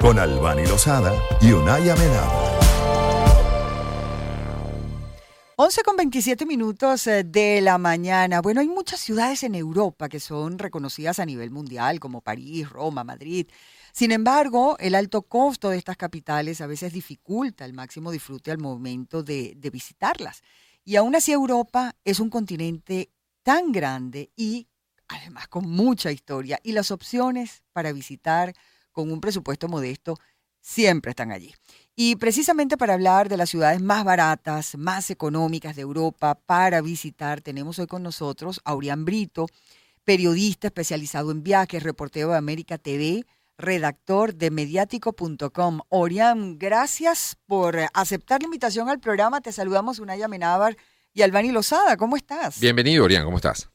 Con 0.00 0.18
Albani 0.18 0.66
Lozada 0.66 1.14
y 1.40 1.52
Unaya 1.52 1.96
Menado. 1.96 2.54
11 5.56 5.82
con 5.82 5.96
27 5.96 6.46
minutos 6.46 7.06
eh, 7.06 7.22
de 7.22 7.60
la 7.60 7.78
mañana. 7.78 8.42
Bueno, 8.42 8.60
hay 8.60 8.68
muchas 8.68 8.98
ciudades 8.98 9.44
en 9.44 9.54
Europa 9.54 10.08
que 10.08 10.18
son 10.18 10.58
reconocidas 10.58 11.20
a 11.20 11.26
nivel 11.26 11.52
mundial, 11.52 12.00
como 12.00 12.20
París, 12.20 12.68
Roma, 12.68 13.04
Madrid. 13.04 13.46
Sin 13.92 14.10
embargo, 14.10 14.76
el 14.80 14.96
alto 14.96 15.22
costo 15.22 15.70
de 15.70 15.78
estas 15.78 15.96
capitales 15.96 16.60
a 16.60 16.66
veces 16.66 16.92
dificulta 16.92 17.64
el 17.64 17.72
máximo 17.72 18.10
disfrute 18.10 18.50
al 18.50 18.58
momento 18.58 19.22
de, 19.22 19.54
de 19.56 19.70
visitarlas. 19.70 20.42
Y 20.84 20.96
aún 20.96 21.14
así 21.14 21.30
Europa 21.30 21.94
es 22.04 22.18
un 22.18 22.30
continente 22.30 23.12
tan 23.44 23.70
grande 23.70 24.32
y 24.36 24.66
además 25.08 25.48
con 25.48 25.68
mucha 25.68 26.10
historia. 26.12 26.58
Y 26.62 26.72
las 26.72 26.90
opciones 26.90 27.62
para 27.72 27.92
visitar 27.92 28.54
con 28.92 29.10
un 29.10 29.20
presupuesto 29.20 29.68
modesto 29.68 30.18
siempre 30.60 31.10
están 31.10 31.30
allí. 31.30 31.54
Y 31.94 32.16
precisamente 32.16 32.76
para 32.76 32.94
hablar 32.94 33.28
de 33.28 33.36
las 33.36 33.50
ciudades 33.50 33.80
más 33.80 34.04
baratas, 34.04 34.76
más 34.76 35.10
económicas 35.10 35.76
de 35.76 35.82
Europa 35.82 36.34
para 36.34 36.80
visitar, 36.80 37.40
tenemos 37.40 37.78
hoy 37.78 37.86
con 37.86 38.02
nosotros 38.02 38.60
a 38.64 38.70
Aurián 38.70 39.04
Brito, 39.04 39.46
periodista 40.04 40.68
especializado 40.68 41.30
en 41.30 41.42
viajes, 41.42 41.82
reportero 41.82 42.30
de 42.30 42.38
América 42.38 42.78
TV, 42.78 43.24
redactor 43.58 44.34
de 44.34 44.50
mediático.com. 44.50 45.80
Orián, 45.88 46.58
gracias 46.58 47.36
por 47.46 47.78
aceptar 47.92 48.42
la 48.42 48.46
invitación 48.46 48.88
al 48.88 49.00
programa. 49.00 49.40
Te 49.40 49.52
saludamos 49.52 49.98
Unaya 49.98 50.28
Menábar 50.28 50.76
y 51.12 51.22
Albani 51.22 51.52
Lozada. 51.52 51.96
¿Cómo 51.96 52.16
estás? 52.16 52.58
Bienvenido, 52.58 53.04
Orián. 53.04 53.24
¿Cómo 53.24 53.36
estás? 53.36 53.73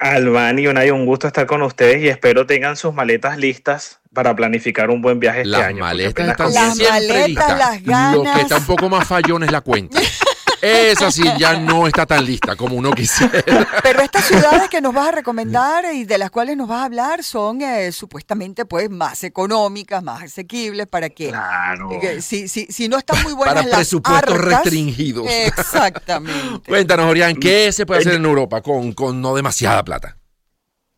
Albani, 0.00 0.68
Unaya, 0.68 0.94
un 0.94 1.06
gusto 1.06 1.26
estar 1.26 1.46
con 1.46 1.62
ustedes 1.62 2.02
y 2.02 2.08
espero 2.08 2.46
tengan 2.46 2.76
sus 2.76 2.94
maletas 2.94 3.36
listas 3.36 4.00
para 4.14 4.34
planificar 4.36 4.90
un 4.90 5.02
buen 5.02 5.18
viaje 5.18 5.38
este 5.40 5.50
las 5.50 5.62
año. 5.62 5.80
Maletas 5.80 6.28
están 6.28 6.52
Las 6.52 6.76
siempre 6.76 6.90
maletas, 7.08 7.28
listas. 7.28 7.58
las 7.58 7.82
ganas. 7.82 8.14
Lo 8.16 8.22
que 8.22 8.40
está 8.42 8.56
un 8.58 8.66
poco 8.66 8.88
más 8.88 9.06
fallón 9.08 9.42
es 9.42 9.50
la 9.50 9.60
cuenta. 9.60 9.98
Esa 10.62 11.10
sí 11.10 11.24
ya 11.38 11.58
no 11.58 11.86
está 11.88 12.06
tan 12.06 12.24
lista 12.24 12.54
como 12.54 12.76
uno 12.76 12.92
quisiera. 12.92 13.42
Pero 13.82 14.00
estas 14.00 14.24
ciudades 14.26 14.68
que 14.70 14.80
nos 14.80 14.94
vas 14.94 15.08
a 15.08 15.12
recomendar 15.12 15.84
y 15.92 16.04
de 16.04 16.18
las 16.18 16.30
cuales 16.30 16.56
nos 16.56 16.68
vas 16.68 16.82
a 16.82 16.84
hablar 16.84 17.24
son 17.24 17.60
eh, 17.62 17.90
supuestamente 17.90 18.64
pues 18.64 18.88
más 18.88 19.24
económicas, 19.24 20.02
más 20.04 20.22
asequibles 20.22 20.86
para 20.86 21.08
que 21.10 21.28
Claro. 21.30 21.88
que 22.00 22.22
si, 22.22 22.46
si, 22.46 22.66
si 22.66 22.88
no 22.88 22.96
están 22.96 23.20
muy 23.24 23.32
buenas 23.32 23.54
Para 23.56 23.66
las 23.66 23.76
presupuestos 23.78 24.34
arcas, 24.34 24.48
restringidos. 24.62 25.26
Exactamente. 25.28 26.60
Cuéntanos, 26.68 27.06
Orián, 27.06 27.34
¿qué 27.36 27.72
se 27.72 27.84
puede 27.84 28.00
hacer 28.00 28.14
en 28.14 28.24
Europa 28.24 28.62
con, 28.62 28.92
con 28.92 29.20
no 29.20 29.34
demasiada 29.34 29.82
plata? 29.84 30.16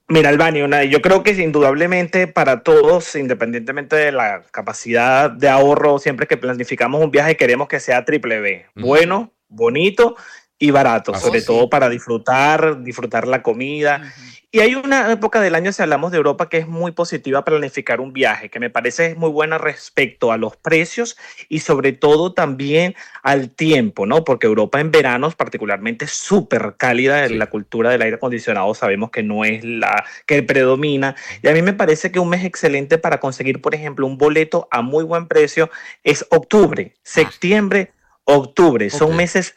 Mira, 0.09 0.29
Albani, 0.29 0.61
una- 0.61 0.85
yo 0.85 1.01
creo 1.01 1.23
que 1.23 1.31
indudablemente 1.31 2.27
para 2.27 2.63
todos, 2.63 3.15
independientemente 3.17 3.97
de 3.97 4.13
la 4.13 4.43
capacidad 4.51 5.31
de 5.31 5.49
ahorro, 5.49 5.99
siempre 5.99 6.27
que 6.27 6.37
planificamos 6.37 7.03
un 7.03 7.11
viaje 7.11 7.39
queremos 7.39 7.69
que 7.69 7.81
sea 7.81 8.05
triple 8.05 8.41
B, 8.41 8.67
bueno, 8.75 9.33
bonito 9.55 10.17
y 10.59 10.71
barato, 10.71 11.15
sobre 11.15 11.43
todo 11.43 11.69
para 11.69 11.89
disfrutar, 11.89 12.83
disfrutar 12.83 13.27
la 13.27 13.43
comida. 13.43 14.13
Y 14.53 14.61
hay 14.61 14.77
una 14.77 15.11
época 15.11 15.41
del 15.41 15.57
año, 15.57 15.73
si 15.73 15.83
hablamos 15.83 16.13
de 16.13 16.17
Europa, 16.17 16.49
que 16.49 16.59
es 16.59 16.69
muy 16.69 16.93
positiva 16.93 17.45
para 17.45 17.57
planificar 17.57 18.01
un 18.01 18.13
viaje, 18.13 18.51
que 18.51 18.61
me 18.61 18.71
parece 18.71 19.07
es 19.07 19.17
muy 19.17 19.31
buena 19.31 19.59
respecto 19.59 20.31
a 20.31 20.37
los 20.37 20.57
precios 20.57 21.17
y 21.49 21.59
sobre 21.59 21.91
todo 21.91 22.35
también 22.35 22.95
al 23.25 23.51
tiempo, 23.51 24.07
¿no? 24.07 24.23
Porque 24.23 24.47
Europa 24.47 24.79
en 24.81 24.93
veranos 24.93 25.35
particularmente 25.35 26.05
es 26.05 26.13
súper 26.13 26.77
cálida, 26.79 27.27
Sí. 27.27 27.35
la 27.35 27.47
cultura 27.49 27.91
del 27.91 28.03
aire 28.03 28.15
acondicionado 28.15 28.73
sabemos 28.75 29.11
que 29.11 29.25
no 29.25 29.45
es 29.45 29.65
la 29.65 30.05
que 30.25 30.45
predomina. 30.45 31.17
Y 31.43 31.49
a 31.49 31.53
mí 31.53 31.61
me 31.61 31.73
parece 31.73 32.13
que 32.13 32.21
un 32.21 32.29
mes 32.29 32.45
excelente 32.45 32.97
para 32.97 33.19
conseguir, 33.19 33.61
por 33.61 33.75
ejemplo, 33.75 34.07
un 34.07 34.19
boleto 34.19 34.69
a 34.71 34.83
muy 34.83 35.03
buen 35.03 35.27
precio 35.27 35.69
es 36.05 36.25
octubre, 36.31 36.95
septiembre, 37.03 37.91
octubre. 38.25 38.91
Son 38.91 39.17
meses 39.17 39.55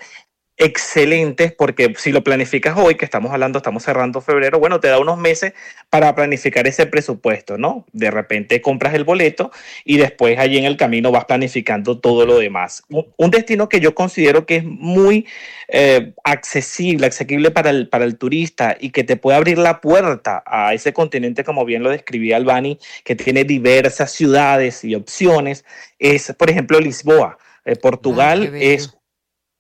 excelentes 0.60 1.54
porque 1.54 1.94
si 1.98 2.12
lo 2.12 2.24
planificas 2.24 2.76
hoy, 2.78 2.96
que 2.96 3.06
estamos 3.06 3.32
hablando, 3.32 3.60
estamos 3.60 3.84
cerrando 3.84 4.22
febrero, 4.22 4.60
bueno, 4.60 4.80
te 4.80 4.88
da 4.88 4.98
unos 5.00 5.20
meses 5.20 5.54
para 5.92 6.16
planificar 6.16 6.68
ese 6.68 6.88
presupuesto, 6.88 7.60
¿no? 7.60 7.86
De 7.94 8.10
repente 8.10 8.60
compras 8.60 8.96
el 8.96 9.04
boleto 9.04 9.52
y 9.86 9.98
después 9.98 10.40
allí 10.40 10.58
en 10.58 10.66
el 10.66 10.76
camino 10.76 11.12
vas 11.12 11.26
planificando 11.26 12.00
todo 12.00 12.26
lo 12.26 12.40
demás. 12.40 12.84
Un, 12.90 13.30
destino 13.30 13.70
que 13.70 13.80
yo 13.80 13.94
considero 13.94 14.48
que 14.48 14.58
es 14.58 14.64
muy 14.64 15.28
eh, 15.68 16.14
accesible, 16.24 17.06
asequible 17.06 17.52
para 17.52 17.70
el, 17.70 17.88
para 17.88 18.06
el 18.06 18.18
turista 18.18 18.76
y 18.80 18.90
que 18.90 19.04
te 19.04 19.16
puede 19.16 19.38
abrir 19.38 19.60
la 19.60 19.80
puerta 19.80 20.44
a 20.48 20.74
ese 20.74 20.92
continente, 20.92 21.44
como 21.44 21.66
bien 21.66 21.84
lo 21.84 21.92
describía 21.92 22.38
Albani, 22.38 22.80
que 23.04 23.16
tiene 23.16 23.44
diversas 23.44 24.12
ciudades 24.12 24.84
y 24.84 24.96
opciones, 24.96 25.66
es, 26.00 26.34
por 26.36 26.50
ejemplo, 26.50 26.80
Lisboa. 26.80 27.38
Eh, 27.68 27.76
Portugal 27.76 28.50
Ah, 28.52 28.58
es 28.58 28.98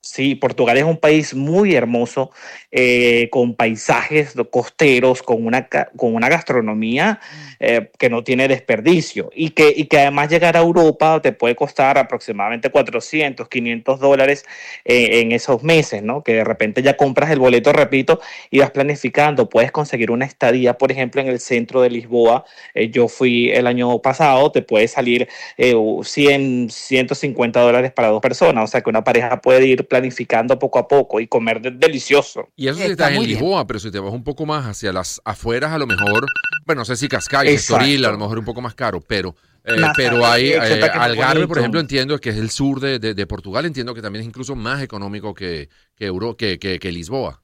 Sí, 0.07 0.35
Portugal 0.35 0.77
es 0.77 0.85
un 0.85 0.97
país 0.97 1.33
muy 1.33 1.75
hermoso, 1.75 2.31
eh, 2.71 3.27
con 3.29 3.55
paisajes 3.55 4.35
costeros, 4.49 5.21
con 5.21 5.45
una, 5.45 5.67
con 5.67 6.15
una 6.15 6.29
gastronomía 6.29 7.19
eh, 7.59 7.89
que 7.97 8.09
no 8.09 8.23
tiene 8.23 8.47
desperdicio 8.47 9.29
y 9.35 9.49
que, 9.51 9.73
y 9.75 9.85
que 9.85 9.99
además 9.99 10.29
llegar 10.29 10.57
a 10.57 10.61
Europa 10.61 11.21
te 11.21 11.31
puede 11.31 11.55
costar 11.55 11.97
aproximadamente 11.97 12.69
400, 12.69 13.47
500 13.49 13.99
dólares 13.99 14.45
eh, 14.85 15.21
en 15.21 15.31
esos 15.31 15.63
meses, 15.63 16.03
¿no? 16.03 16.23
Que 16.23 16.33
de 16.35 16.43
repente 16.43 16.81
ya 16.81 16.97
compras 16.97 17.31
el 17.31 17.39
boleto, 17.39 17.73
repito, 17.73 18.19
y 18.51 18.59
vas 18.59 18.71
planificando. 18.71 19.49
Puedes 19.49 19.71
conseguir 19.71 20.11
una 20.11 20.25
estadía, 20.25 20.77
por 20.77 20.91
ejemplo, 20.91 21.21
en 21.21 21.27
el 21.27 21.39
centro 21.39 21.81
de 21.81 21.89
Lisboa. 21.89 22.45
Eh, 22.73 22.89
yo 22.89 23.07
fui 23.07 23.49
el 23.51 23.67
año 23.67 23.99
pasado, 24.01 24.51
te 24.51 24.61
puede 24.61 24.87
salir 24.87 25.27
eh, 25.57 25.73
100, 26.03 26.69
150 26.69 27.59
dólares 27.61 27.91
para 27.91 28.09
dos 28.09 28.21
personas. 28.21 28.63
O 28.63 28.67
sea 28.67 28.81
que 28.81 28.89
una 28.89 29.03
pareja 29.03 29.41
puede 29.41 29.65
ir 29.67 29.87
planificando 29.87 30.57
poco 30.59 30.79
a 30.79 30.87
poco 30.87 31.19
y 31.19 31.27
comer 31.27 31.61
de- 31.61 31.71
delicioso. 31.71 32.49
Y 32.55 32.67
eso 32.67 32.77
si 32.77 32.81
Está 32.83 32.91
estás 32.91 33.11
en 33.11 33.19
bien. 33.19 33.29
Lisboa, 33.31 33.67
pero 33.67 33.79
si 33.79 33.91
te 33.91 33.99
vas 33.99 34.13
un 34.13 34.23
poco 34.23 34.45
más 34.45 34.65
hacia 34.65 34.91
las 34.93 35.21
afueras, 35.25 35.71
a 35.71 35.77
lo 35.77 35.87
mejor, 35.87 36.25
bueno, 36.65 36.81
no 36.81 36.85
sé 36.85 36.95
si 36.95 37.07
Cascais, 37.07 37.46
Exacto. 37.51 37.83
Estoril, 37.83 38.05
a 38.05 38.11
lo 38.11 38.17
mejor 38.17 38.39
un 38.39 38.45
poco 38.45 38.61
más 38.61 38.75
caro, 38.75 39.01
pero, 39.01 39.35
eh, 39.63 39.75
pero 39.95 40.25
hay 40.25 40.49
eh, 40.49 40.57
Algarve, 41.01 41.47
por 41.47 41.57
ejemplo, 41.57 41.79
entiendo 41.79 42.17
que 42.19 42.29
es 42.29 42.37
el 42.37 42.49
sur 42.49 42.79
de, 42.79 42.99
de- 42.99 43.13
de 43.13 43.27
Portugal, 43.27 43.65
entiendo 43.65 43.93
que 43.93 44.01
también 44.01 44.21
es 44.21 44.27
incluso 44.27 44.55
más 44.55 44.81
económico 44.81 45.33
que, 45.33 45.69
que, 45.95 46.05
Euro, 46.05 46.35
que, 46.37 46.57
que, 46.59 46.79
que 46.79 46.91
Lisboa. 46.91 47.41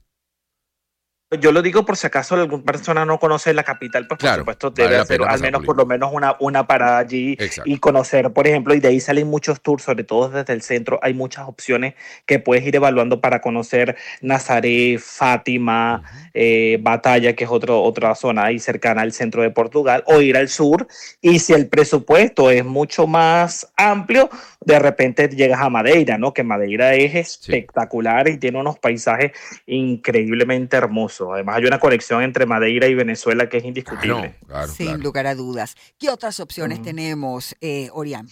Yo 1.30 1.52
lo 1.52 1.62
digo 1.62 1.84
por 1.84 1.96
si 1.96 2.06
acaso 2.06 2.34
alguna 2.34 2.62
persona 2.62 3.04
no 3.04 3.18
conoce 3.18 3.52
la 3.54 3.64
capital, 3.64 4.06
pues 4.06 4.18
Claro, 4.20 4.44
por 4.44 4.54
supuesto 4.54 4.70
debe 4.70 4.98
hacer 4.98 5.20
al 5.22 5.40
menos 5.40 5.64
por 5.64 5.76
lo 5.76 5.86
menos 5.86 6.10
una, 6.12 6.36
una 6.38 6.66
parada 6.66 6.98
allí 6.98 7.32
Exacto. 7.38 7.68
y 7.68 7.78
conocer, 7.78 8.32
por 8.32 8.46
ejemplo, 8.46 8.74
y 8.74 8.80
de 8.80 8.88
ahí 8.88 9.00
salen 9.00 9.28
muchos 9.28 9.60
tours, 9.60 9.82
sobre 9.82 10.04
todo 10.04 10.28
desde 10.28 10.52
el 10.52 10.62
centro, 10.62 11.00
hay 11.02 11.14
muchas 11.14 11.48
opciones 11.48 11.94
que 12.26 12.38
puedes 12.38 12.64
ir 12.64 12.76
evaluando 12.76 13.20
para 13.20 13.40
conocer 13.40 13.96
Nazaret, 14.20 15.00
Fátima, 15.00 16.02
eh, 16.34 16.78
Batalla, 16.80 17.34
que 17.34 17.44
es 17.44 17.50
otro, 17.50 17.82
otra 17.82 18.14
zona 18.14 18.44
ahí 18.44 18.58
cercana 18.58 19.02
al 19.02 19.12
centro 19.12 19.42
de 19.42 19.50
Portugal, 19.50 20.04
o 20.06 20.20
ir 20.20 20.36
al 20.36 20.48
sur, 20.48 20.86
y 21.20 21.38
si 21.40 21.52
el 21.52 21.68
presupuesto 21.68 22.50
es 22.50 22.64
mucho 22.64 23.06
más 23.06 23.72
amplio, 23.76 24.28
de 24.64 24.78
repente 24.78 25.28
llegas 25.28 25.60
a 25.60 25.68
Madeira, 25.70 26.18
¿no? 26.18 26.32
Que 26.32 26.42
Madeira 26.42 26.94
es 26.94 27.14
espectacular 27.14 28.28
y 28.28 28.38
tiene 28.38 28.58
unos 28.58 28.78
paisajes 28.78 29.32
increíblemente 29.66 30.76
hermosos. 30.76 31.28
Además 31.32 31.56
hay 31.56 31.64
una 31.66 31.78
conexión 31.78 32.22
entre 32.22 32.46
Madeira 32.46 32.86
y 32.86 32.94
Venezuela 32.94 33.48
que 33.48 33.58
es 33.58 33.64
indiscutible. 33.64 34.14
Claro, 34.14 34.34
claro, 34.46 34.68
Sin 34.72 34.86
claro. 34.86 35.02
lugar 35.02 35.26
a 35.26 35.34
dudas. 35.34 35.76
¿Qué 35.98 36.10
otras 36.10 36.40
opciones 36.40 36.78
Ujú. 36.78 36.84
tenemos, 36.86 37.54
eh, 37.60 37.88
Orián? 37.92 38.28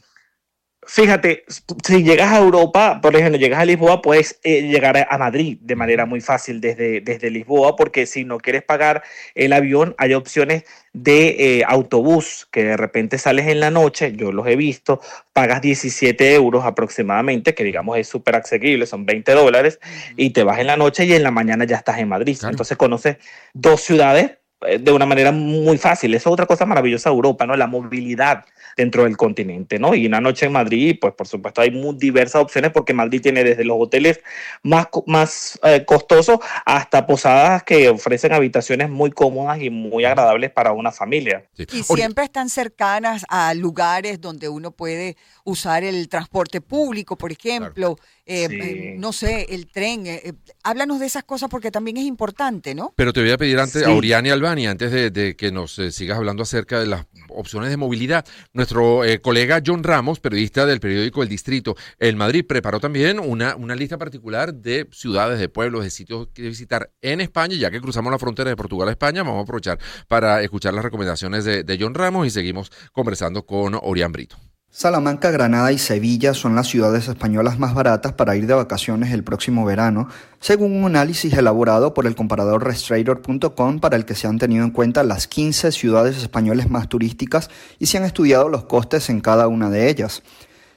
Fíjate, 0.84 1.44
si 1.87 2.03
llegas 2.03 2.32
a 2.32 2.38
Europa, 2.38 2.98
por 3.00 3.15
ejemplo, 3.15 3.38
llegas 3.38 3.60
a 3.60 3.65
Lisboa, 3.65 4.03
puedes 4.03 4.41
eh, 4.43 4.62
llegar 4.62 4.97
a- 5.09 5.16
Madrid 5.16 5.59
de 5.60 5.76
manera 5.76 6.06
muy 6.06 6.20
fácil 6.20 6.60
desde, 6.60 7.00
desde 7.00 7.31
Lisboa, 7.31 7.76
porque 7.76 8.04
si 8.04 8.25
no 8.25 8.38
quieres 8.38 8.65
pagar 8.65 9.04
el 9.37 9.53
avión, 9.53 9.94
hay 9.97 10.15
opciones 10.15 10.65
de 10.93 11.59
eh, 11.59 11.65
autobús 11.69 12.49
que 12.50 12.64
de 12.64 12.76
repente 12.76 13.19
sales 13.19 13.46
en 13.46 13.61
la 13.61 13.70
noche, 13.70 14.12
yo 14.17 14.32
los 14.32 14.44
he 14.49 14.56
visto, 14.56 15.00
pagas 15.32 15.62
17 15.62 16.34
euros 16.34 16.64
aproximadamente, 16.64 17.55
que 17.55 17.62
digamos 17.62 17.96
es 17.99 18.08
súper 18.08 18.35
asequible, 18.35 18.85
son 18.87 19.06
20 19.06 19.32
dólares, 19.32 19.78
y 20.17 20.31
te 20.31 20.43
vas 20.43 20.58
en 20.58 20.67
la 20.67 20.76
noche 20.76 21.05
y 21.05 21.12
en 21.14 21.23
la 21.23 21.31
mañana 21.31 21.64
ya 21.64 21.76
estás 21.76 21.99
en 21.99 22.08
Madrid. 22.08 22.37
Claro. 22.40 22.55
Entonces 22.55 22.76
conoces 22.76 23.19
dos 23.55 23.82
ciudades 23.82 24.32
eh, 24.67 24.78
de 24.81 24.90
una 24.90 25.06
manera 25.06 25.31
muy 25.31 25.78
fácil. 25.78 26.12
Eso 26.14 26.28
es 26.31 26.32
otra 26.32 26.46
cosa 26.46 26.67
maravillosa 26.67 27.08
de 27.11 27.14
Europa, 27.14 27.46
¿no? 27.46 27.56
La 27.56 27.69
movilidad 27.69 28.44
dentro 28.77 29.05
del 29.05 29.17
continente, 29.17 29.79
¿no? 29.79 29.95
Y 29.95 30.07
una 30.07 30.21
noche 30.21 30.47
en 30.47 30.53
Madrid, 30.53 30.97
pues 31.01 31.15
por 31.15 31.27
supuesto 31.27 31.61
hay 31.61 31.71
muy 31.71 31.97
diversas 31.97 32.43
opciones 32.43 32.71
porque 32.73 32.93
Madrid 32.93 33.21
tiene 33.21 33.45
desde 33.45 33.65
los 33.65 33.77
hoteles 33.81 34.21
más, 34.63 34.89
más 35.07 35.59
eh, 35.63 35.85
costosos 35.85 36.39
hasta 36.65 37.07
posadas 37.07 37.63
que 37.63 37.89
ofrecen 37.89 38.33
habitaciones 38.33 38.89
muy 38.89 39.11
cómodas 39.11 39.61
y 39.61 39.71
muy 39.71 40.05
agradables 40.05 40.51
para 40.51 40.73
una 40.73 40.93
familia. 40.93 41.45
Y 41.57 41.83
siempre 41.83 42.25
están 42.25 42.49
cercanas 42.49 43.25
a 43.29 43.55
lugares 43.55 44.21
donde 44.21 44.49
uno 44.49 44.71
puede 44.71 45.17
usar 45.45 45.85
el 45.85 46.09
transporte 46.09 46.61
público, 46.61 47.17
por 47.17 47.33
ejemplo, 47.33 47.97
eh, 48.25 48.49
eh, 48.51 48.95
no 48.99 49.13
sé, 49.13 49.47
el 49.51 49.67
tren. 49.67 50.07
Eh, 50.07 50.33
háblanos 50.63 51.01
de 51.01 51.07
esas 51.07 51.25
cosas 51.25 51.49
porque 51.51 51.71
también 51.71 51.97
es 51.97 52.05
importante, 52.05 52.75
¿no? 52.75 52.93
Pero 52.97 53.13
te 53.13 53.21
voy 53.21 53.31
a 53.31 53.39
pedir 53.39 53.59
antes 53.59 53.85
a 53.85 53.91
Oriani 53.91 54.31
Albani, 54.31 54.67
antes 54.67 54.93
de, 55.13 55.37
que 55.37 55.51
nos 55.51 55.81
sigas 55.91 56.19
hablando 56.19 56.43
acerca 56.43 56.79
de 56.79 56.87
las 56.87 57.07
opciones 57.34 57.70
de 57.70 57.76
movilidad, 57.76 58.25
nuestro 58.52 59.02
colega 59.23 59.62
John 59.64 59.82
Ramos, 59.82 60.20
periodista 60.20 60.67
del 60.67 60.81
periódico 60.81 61.23
El 61.23 61.29
Distrito, 61.29 61.76
el 61.99 62.17
Madrid, 62.17 62.44
preparó 62.46 62.81
también 62.81 63.19
una, 63.19 63.56
una 63.56 63.75
lista 63.75 63.99
particular 63.99 64.55
de 64.55 64.88
ciudades, 64.93 65.38
de 65.38 65.49
pueblos, 65.49 65.84
de 65.84 65.90
sitios 65.90 66.29
que 66.29 66.43
visitar 66.43 66.90
en 67.00 67.20
España, 67.20 67.56
ya 67.56 67.70
que 67.70 67.81
cruzamos 67.81 68.12
la 68.12 68.19
frontera 68.19 68.50
de 68.50 68.56
Portugal 68.56 68.88
a 68.88 68.93
España, 68.93 69.23
vamos 69.23 69.40
a 69.40 69.43
aprovechar 69.43 69.79
para 70.08 70.43
escuchar 70.43 70.75
las 70.75 70.84
recomendaciones 70.84 71.44
de, 71.44 71.64
de 71.64 71.79
John 71.81 71.94
Ramos 71.94 72.26
y 72.26 72.31
seguimos 72.31 72.70
conversando 72.93 73.44
con 73.46 73.78
Orián 73.81 74.12
Brito. 74.12 74.51
Salamanca, 74.75 75.31
Granada 75.31 75.71
y 75.71 75.77
Sevilla 75.77 76.33
son 76.33 76.55
las 76.55 76.67
ciudades 76.67 77.07
españolas 77.07 77.59
más 77.59 77.75
baratas 77.75 78.15
para 78.15 78.37
ir 78.37 78.47
de 78.47 78.55
vacaciones 78.55 79.13
el 79.13 79.23
próximo 79.23 79.67
verano, 79.67 80.09
según 80.41 80.75
un 80.75 80.87
análisis 80.87 81.35
elaborado 81.35 81.93
por 81.93 82.07
el 82.07 82.15
comparador 82.15 82.65
Restrator.com 82.65 83.81
para 83.81 83.97
el 83.97 84.07
que 84.07 84.15
se 84.15 84.29
han 84.29 84.39
tenido 84.39 84.65
en 84.65 84.71
cuenta 84.71 85.03
las 85.03 85.27
15 85.27 85.73
ciudades 85.73 86.17
españolas 86.17 86.71
más 86.71 86.89
turísticas 86.89 87.51
y 87.79 87.85
se 87.85 87.99
han 87.99 88.05
estudiado 88.05 88.49
los 88.49 88.65
costes 88.65 89.11
en 89.11 89.21
cada 89.21 89.47
una 89.47 89.69
de 89.69 89.91
ellas. 89.91 90.23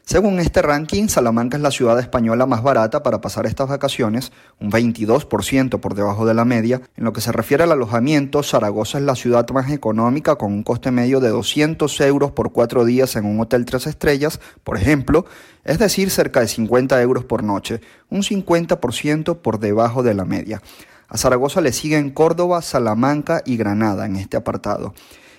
Según 0.07 0.39
este 0.39 0.61
ranking, 0.61 1.07
Salamanca 1.07 1.57
es 1.57 1.63
la 1.63 1.71
ciudad 1.71 1.97
española 1.97 2.45
más 2.45 2.61
barata 2.61 3.01
para 3.01 3.21
pasar 3.21 3.47
estas 3.47 3.69
vacaciones, 3.69 4.31
un 4.59 4.71
22% 4.71 5.79
por 5.79 5.95
debajo 5.95 6.27
de 6.27 6.35
la 6.35 6.45
media. 6.45 6.79
En 6.95 7.05
lo 7.05 7.11
que 7.11 7.21
se 7.21 7.31
refiere 7.31 7.63
al 7.63 7.71
alojamiento, 7.71 8.43
Zaragoza 8.43 8.99
es 8.99 9.03
la 9.03 9.15
ciudad 9.15 9.49
más 9.49 9.71
económica 9.71 10.35
con 10.35 10.53
un 10.53 10.61
coste 10.61 10.91
medio 10.91 11.21
de 11.21 11.29
200 11.29 11.99
euros 12.01 12.31
por 12.33 12.51
cuatro 12.51 12.85
días 12.85 13.15
en 13.15 13.25
un 13.25 13.39
hotel 13.39 13.65
tres 13.65 13.87
estrellas, 13.87 14.39
por 14.63 14.77
ejemplo, 14.77 15.25
es 15.63 15.79
decir, 15.79 16.11
cerca 16.11 16.41
de 16.41 16.49
50 16.49 17.01
euros 17.01 17.25
por 17.25 17.41
noche, 17.41 17.81
un 18.11 18.21
50% 18.21 19.39
por 19.39 19.59
debajo 19.59 20.03
de 20.03 20.13
la 20.13 20.25
media. 20.25 20.61
A 21.07 21.17
Zaragoza 21.17 21.61
le 21.61 21.73
siguen 21.73 22.11
Córdoba, 22.11 22.61
Salamanca 22.61 23.41
y 23.43 23.57
Granada 23.57 24.05
en 24.05 24.17
este 24.17 24.37
apartado. 24.37 24.93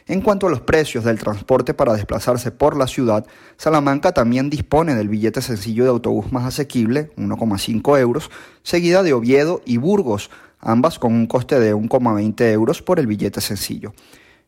En 0.09 0.21
cuanto 0.21 0.47
a 0.47 0.51
los 0.51 0.61
precios 0.61 1.03
del 1.03 1.19
transporte 1.19 1.75
para 1.75 1.95
desplazarse 1.95 2.53
por 2.53 2.77
la 2.77 2.87
ciudad, 2.87 3.27
Salamanca 3.57 4.13
también 4.13 4.51
dispone 4.51 4.95
del 4.95 5.09
billete 5.09 5.43
sencillo 5.43 5.83
de 5.83 5.91
autobús 5.91 6.31
más 6.31 6.45
asequible, 6.45 7.11
1,5 7.17 7.99
euros, 7.99 8.31
seguida 8.63 9.03
de 9.03 9.13
Oviedo 9.13 9.63
y 9.65 9.79
Burgos, 9.79 10.31
ambas 10.61 11.01
con 11.01 11.13
un 11.13 11.27
coste 11.27 11.59
de 11.59 11.75
1,20 11.75 12.53
euros 12.53 12.83
por 12.83 13.01
el 13.01 13.09
billete 13.09 13.41
sencillo. 13.41 13.95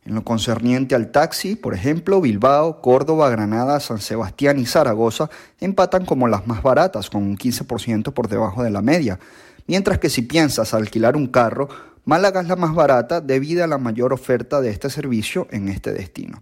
En 0.05 0.15
lo 0.15 0.23
concerniente 0.23 0.95
al 0.95 1.11
taxi, 1.11 1.57
por 1.57 1.73
ejemplo, 1.73 2.21
Bilbao, 2.21 2.81
Córdoba, 2.81 3.29
Granada, 3.29 3.81
San 3.81 3.99
Sebastián 3.99 4.59
y 4.59 4.65
Zaragoza 4.65 5.29
empatan 5.59 6.05
como 6.05 6.29
las 6.29 6.47
más 6.47 6.63
baratas, 6.63 7.09
con 7.09 7.23
un 7.23 7.37
15% 7.37 8.13
por 8.13 8.29
debajo 8.29 8.63
de 8.63 8.69
la 8.69 8.81
media, 8.81 9.19
mientras 9.67 9.99
que 9.99 10.09
si 10.09 10.21
piensas 10.21 10.73
alquilar 10.73 11.17
un 11.17 11.27
carro, 11.27 11.67
Málaga 12.09 12.41
es 12.41 12.47
la 12.47 12.55
más 12.55 12.73
barata 12.73 13.21
debido 13.21 13.63
a 13.63 13.67
la 13.67 13.77
mayor 13.77 14.13
oferta 14.13 14.61
de 14.61 14.71
este 14.71 14.89
servicio 14.89 15.47
en 15.51 15.67
este 15.67 15.93
destino. 15.93 16.41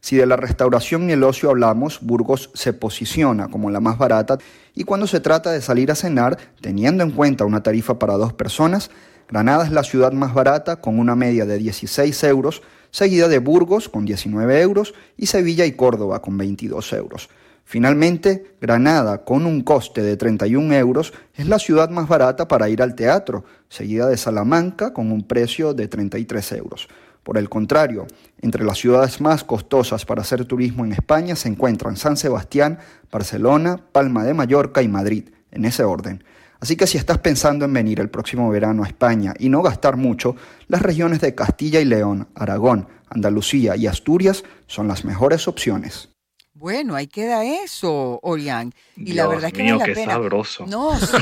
Si 0.00 0.16
de 0.16 0.26
la 0.26 0.34
restauración 0.34 1.08
y 1.08 1.12
el 1.12 1.22
ocio 1.22 1.50
hablamos, 1.50 2.00
Burgos 2.02 2.50
se 2.54 2.72
posiciona 2.72 3.46
como 3.46 3.70
la 3.70 3.78
más 3.78 3.96
barata 3.96 4.38
y 4.74 4.82
cuando 4.82 5.06
se 5.06 5.20
trata 5.20 5.52
de 5.52 5.62
salir 5.62 5.92
a 5.92 5.94
cenar, 5.94 6.36
teniendo 6.60 7.04
en 7.04 7.12
cuenta 7.12 7.44
una 7.44 7.62
tarifa 7.62 8.00
para 8.00 8.14
dos 8.14 8.32
personas, 8.32 8.90
Granada 9.28 9.64
es 9.64 9.70
la 9.70 9.84
ciudad 9.84 10.10
más 10.10 10.34
barata 10.34 10.80
con 10.80 10.98
una 10.98 11.14
media 11.14 11.46
de 11.46 11.58
16 11.58 12.24
euros, 12.24 12.62
seguida 12.90 13.28
de 13.28 13.38
Burgos 13.38 13.88
con 13.88 14.04
19 14.04 14.60
euros 14.60 14.94
y 15.16 15.26
Sevilla 15.26 15.64
y 15.64 15.76
Córdoba 15.76 16.20
con 16.20 16.36
22 16.36 16.92
euros. 16.94 17.28
Finalmente, 17.70 18.54
Granada, 18.62 19.26
con 19.26 19.44
un 19.44 19.60
coste 19.60 20.00
de 20.00 20.16
31 20.16 20.72
euros, 20.76 21.12
es 21.34 21.46
la 21.46 21.58
ciudad 21.58 21.90
más 21.90 22.08
barata 22.08 22.48
para 22.48 22.70
ir 22.70 22.80
al 22.80 22.94
teatro, 22.94 23.44
seguida 23.68 24.08
de 24.08 24.16
Salamanca 24.16 24.94
con 24.94 25.12
un 25.12 25.22
precio 25.22 25.74
de 25.74 25.86
33 25.86 26.52
euros. 26.52 26.88
Por 27.22 27.36
el 27.36 27.50
contrario, 27.50 28.06
entre 28.40 28.64
las 28.64 28.78
ciudades 28.78 29.20
más 29.20 29.44
costosas 29.44 30.06
para 30.06 30.22
hacer 30.22 30.46
turismo 30.46 30.86
en 30.86 30.92
España 30.92 31.36
se 31.36 31.50
encuentran 31.50 31.98
San 31.98 32.16
Sebastián, 32.16 32.78
Barcelona, 33.12 33.78
Palma 33.92 34.24
de 34.24 34.32
Mallorca 34.32 34.80
y 34.80 34.88
Madrid, 34.88 35.28
en 35.50 35.66
ese 35.66 35.84
orden. 35.84 36.24
Así 36.60 36.74
que 36.74 36.86
si 36.86 36.96
estás 36.96 37.18
pensando 37.18 37.66
en 37.66 37.74
venir 37.74 38.00
el 38.00 38.08
próximo 38.08 38.48
verano 38.48 38.82
a 38.82 38.86
España 38.86 39.34
y 39.38 39.50
no 39.50 39.60
gastar 39.60 39.98
mucho, 39.98 40.36
las 40.68 40.80
regiones 40.80 41.20
de 41.20 41.34
Castilla 41.34 41.80
y 41.80 41.84
León, 41.84 42.28
Aragón, 42.34 42.88
Andalucía 43.10 43.76
y 43.76 43.86
Asturias 43.86 44.42
son 44.66 44.88
las 44.88 45.04
mejores 45.04 45.48
opciones. 45.48 46.08
Bueno, 46.58 46.96
ahí 46.96 47.06
queda 47.06 47.44
eso, 47.44 48.18
Orián. 48.22 48.74
Y 48.96 49.12
la 49.12 49.28
verdad 49.28 49.46
es 49.46 49.52
que 49.52 49.62
mío, 49.62 49.74
vale 49.78 49.78
la 49.78 49.94
qué 49.94 50.00
pena. 50.00 50.12
sabroso. 50.14 50.66
No, 50.66 50.98
sí, 50.98 51.16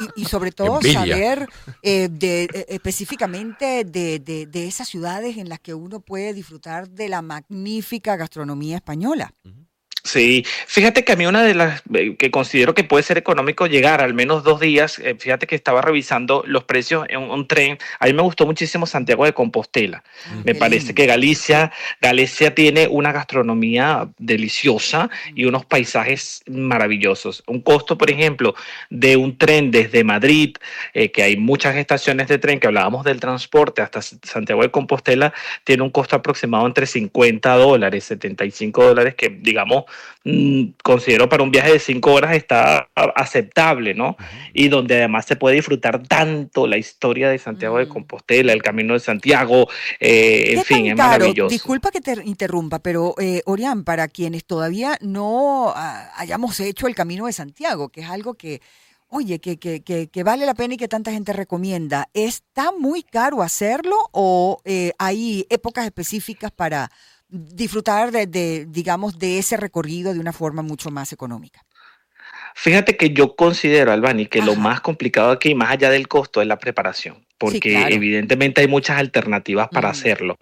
y, 0.00 0.04
y- 0.04 0.22
y 0.22 0.24
sobre 0.24 0.50
todo 0.52 0.80
saber 0.82 1.48
eh, 1.82 2.08
de, 2.10 2.44
eh, 2.52 2.66
específicamente 2.68 3.84
de, 3.84 4.18
de- 4.18 4.46
de 4.46 4.66
esas 4.66 4.88
ciudades 4.88 5.36
en 5.36 5.48
las 5.48 5.60
que 5.60 5.72
uno 5.74 6.00
puede 6.00 6.34
disfrutar 6.34 6.88
de 6.90 7.08
la 7.08 7.22
magnífica 7.22 8.16
gastronomía 8.16 8.76
española. 8.76 9.32
Sí, 10.04 10.44
fíjate 10.66 11.04
que 11.04 11.12
a 11.12 11.16
mí 11.16 11.26
una 11.26 11.44
de 11.44 11.54
las 11.54 11.82
eh, 11.94 12.16
que 12.16 12.32
considero 12.32 12.74
que 12.74 12.82
puede 12.82 13.04
ser 13.04 13.18
económico 13.18 13.66
llegar 13.68 14.02
al 14.02 14.14
menos 14.14 14.42
dos 14.42 14.58
días, 14.58 14.98
eh, 14.98 15.14
fíjate 15.16 15.46
que 15.46 15.54
estaba 15.54 15.80
revisando 15.80 16.42
los 16.44 16.64
precios 16.64 17.06
en 17.08 17.20
un 17.20 17.46
tren, 17.46 17.78
a 18.00 18.06
mí 18.06 18.12
me 18.12 18.22
gustó 18.22 18.44
muchísimo 18.44 18.86
Santiago 18.86 19.24
de 19.24 19.32
Compostela, 19.32 20.02
me 20.44 20.54
Qué 20.54 20.54
parece 20.56 20.86
lindo. 20.86 20.94
que 20.96 21.06
Galicia, 21.06 21.72
Galicia 22.00 22.52
tiene 22.52 22.88
una 22.88 23.12
gastronomía 23.12 24.08
deliciosa 24.18 25.08
y 25.36 25.44
unos 25.44 25.66
paisajes 25.66 26.42
maravillosos. 26.48 27.44
Un 27.46 27.60
costo, 27.60 27.96
por 27.96 28.10
ejemplo, 28.10 28.56
de 28.90 29.16
un 29.16 29.38
tren 29.38 29.70
desde 29.70 30.02
Madrid, 30.02 30.56
eh, 30.94 31.12
que 31.12 31.22
hay 31.22 31.36
muchas 31.36 31.76
estaciones 31.76 32.26
de 32.26 32.38
tren 32.38 32.58
que 32.58 32.66
hablábamos 32.66 33.04
del 33.04 33.20
transporte 33.20 33.82
hasta 33.82 34.02
Santiago 34.02 34.62
de 34.62 34.70
Compostela, 34.72 35.32
tiene 35.62 35.84
un 35.84 35.90
costo 35.90 36.16
aproximado 36.16 36.66
entre 36.66 36.86
50 36.86 37.54
dólares, 37.54 38.02
75 38.04 38.84
dólares, 38.84 39.14
que 39.14 39.28
digamos, 39.30 39.84
mm, 39.84 39.91
considero 40.82 41.28
para 41.28 41.42
un 41.42 41.50
viaje 41.50 41.72
de 41.72 41.78
5 41.78 42.12
horas 42.12 42.36
está 42.36 42.88
aceptable, 42.94 43.94
¿no? 43.94 44.16
Y 44.52 44.68
donde 44.68 44.96
además 44.96 45.26
se 45.26 45.36
puede 45.36 45.56
disfrutar 45.56 46.02
tanto 46.06 46.66
la 46.66 46.76
historia 46.76 47.28
de 47.28 47.38
Santiago 47.38 47.78
de 47.78 47.86
Mm. 47.86 47.88
Compostela, 47.88 48.52
el 48.52 48.62
Camino 48.62 48.94
de 48.94 49.00
Santiago, 49.00 49.68
eh, 50.00 50.52
en 50.52 50.58
¿Qué 50.58 50.64
fin, 50.64 50.86
es 50.86 50.96
maravilloso. 50.96 51.50
Disculpa 51.50 51.90
que 51.90 52.00
te 52.00 52.14
interrumpa, 52.24 52.80
pero 52.80 53.14
eh, 53.18 53.42
Orián, 53.46 53.84
para 53.84 54.08
quienes 54.08 54.44
todavía 54.44 54.96
no 55.00 55.72
ah, 55.74 56.10
hayamos 56.16 56.58
hecho 56.60 56.86
el 56.86 56.94
Camino 56.94 57.26
de 57.26 57.32
Santiago, 57.32 57.88
que 57.88 58.02
es 58.02 58.08
algo 58.08 58.34
que, 58.34 58.60
oye, 59.08 59.40
que, 59.40 59.58
que, 59.58 59.82
que, 59.82 60.08
que 60.08 60.22
vale 60.22 60.46
la 60.46 60.54
pena 60.54 60.74
y 60.74 60.76
que 60.76 60.88
tanta 60.88 61.12
gente 61.12 61.32
recomienda, 61.32 62.08
¿está 62.14 62.72
muy 62.72 63.02
caro 63.02 63.42
hacerlo 63.42 63.96
o 64.12 64.60
eh, 64.64 64.92
hay 64.98 65.46
épocas 65.50 65.84
específicas 65.84 66.50
para 66.50 66.90
disfrutar 67.32 68.12
de, 68.12 68.26
de, 68.26 68.66
digamos, 68.68 69.18
de 69.18 69.38
ese 69.38 69.56
recorrido 69.56 70.12
de 70.12 70.20
una 70.20 70.32
forma 70.32 70.62
mucho 70.62 70.90
más 70.90 71.12
económica? 71.12 71.64
Fíjate 72.54 72.96
que 72.96 73.10
yo 73.10 73.34
considero, 73.34 73.92
Albani, 73.92 74.26
que 74.26 74.42
lo 74.42 74.54
más 74.54 74.80
complicado 74.80 75.30
aquí, 75.30 75.54
más 75.54 75.70
allá 75.70 75.90
del 75.90 76.06
costo, 76.06 76.42
es 76.42 76.46
la 76.46 76.58
preparación, 76.58 77.26
porque 77.42 77.72
claro. 77.72 77.92
evidentemente 77.92 78.60
hay 78.60 78.68
muchas 78.68 78.98
alternativas 78.98 79.68
para 79.68 79.88
hacerlo. 79.88 80.38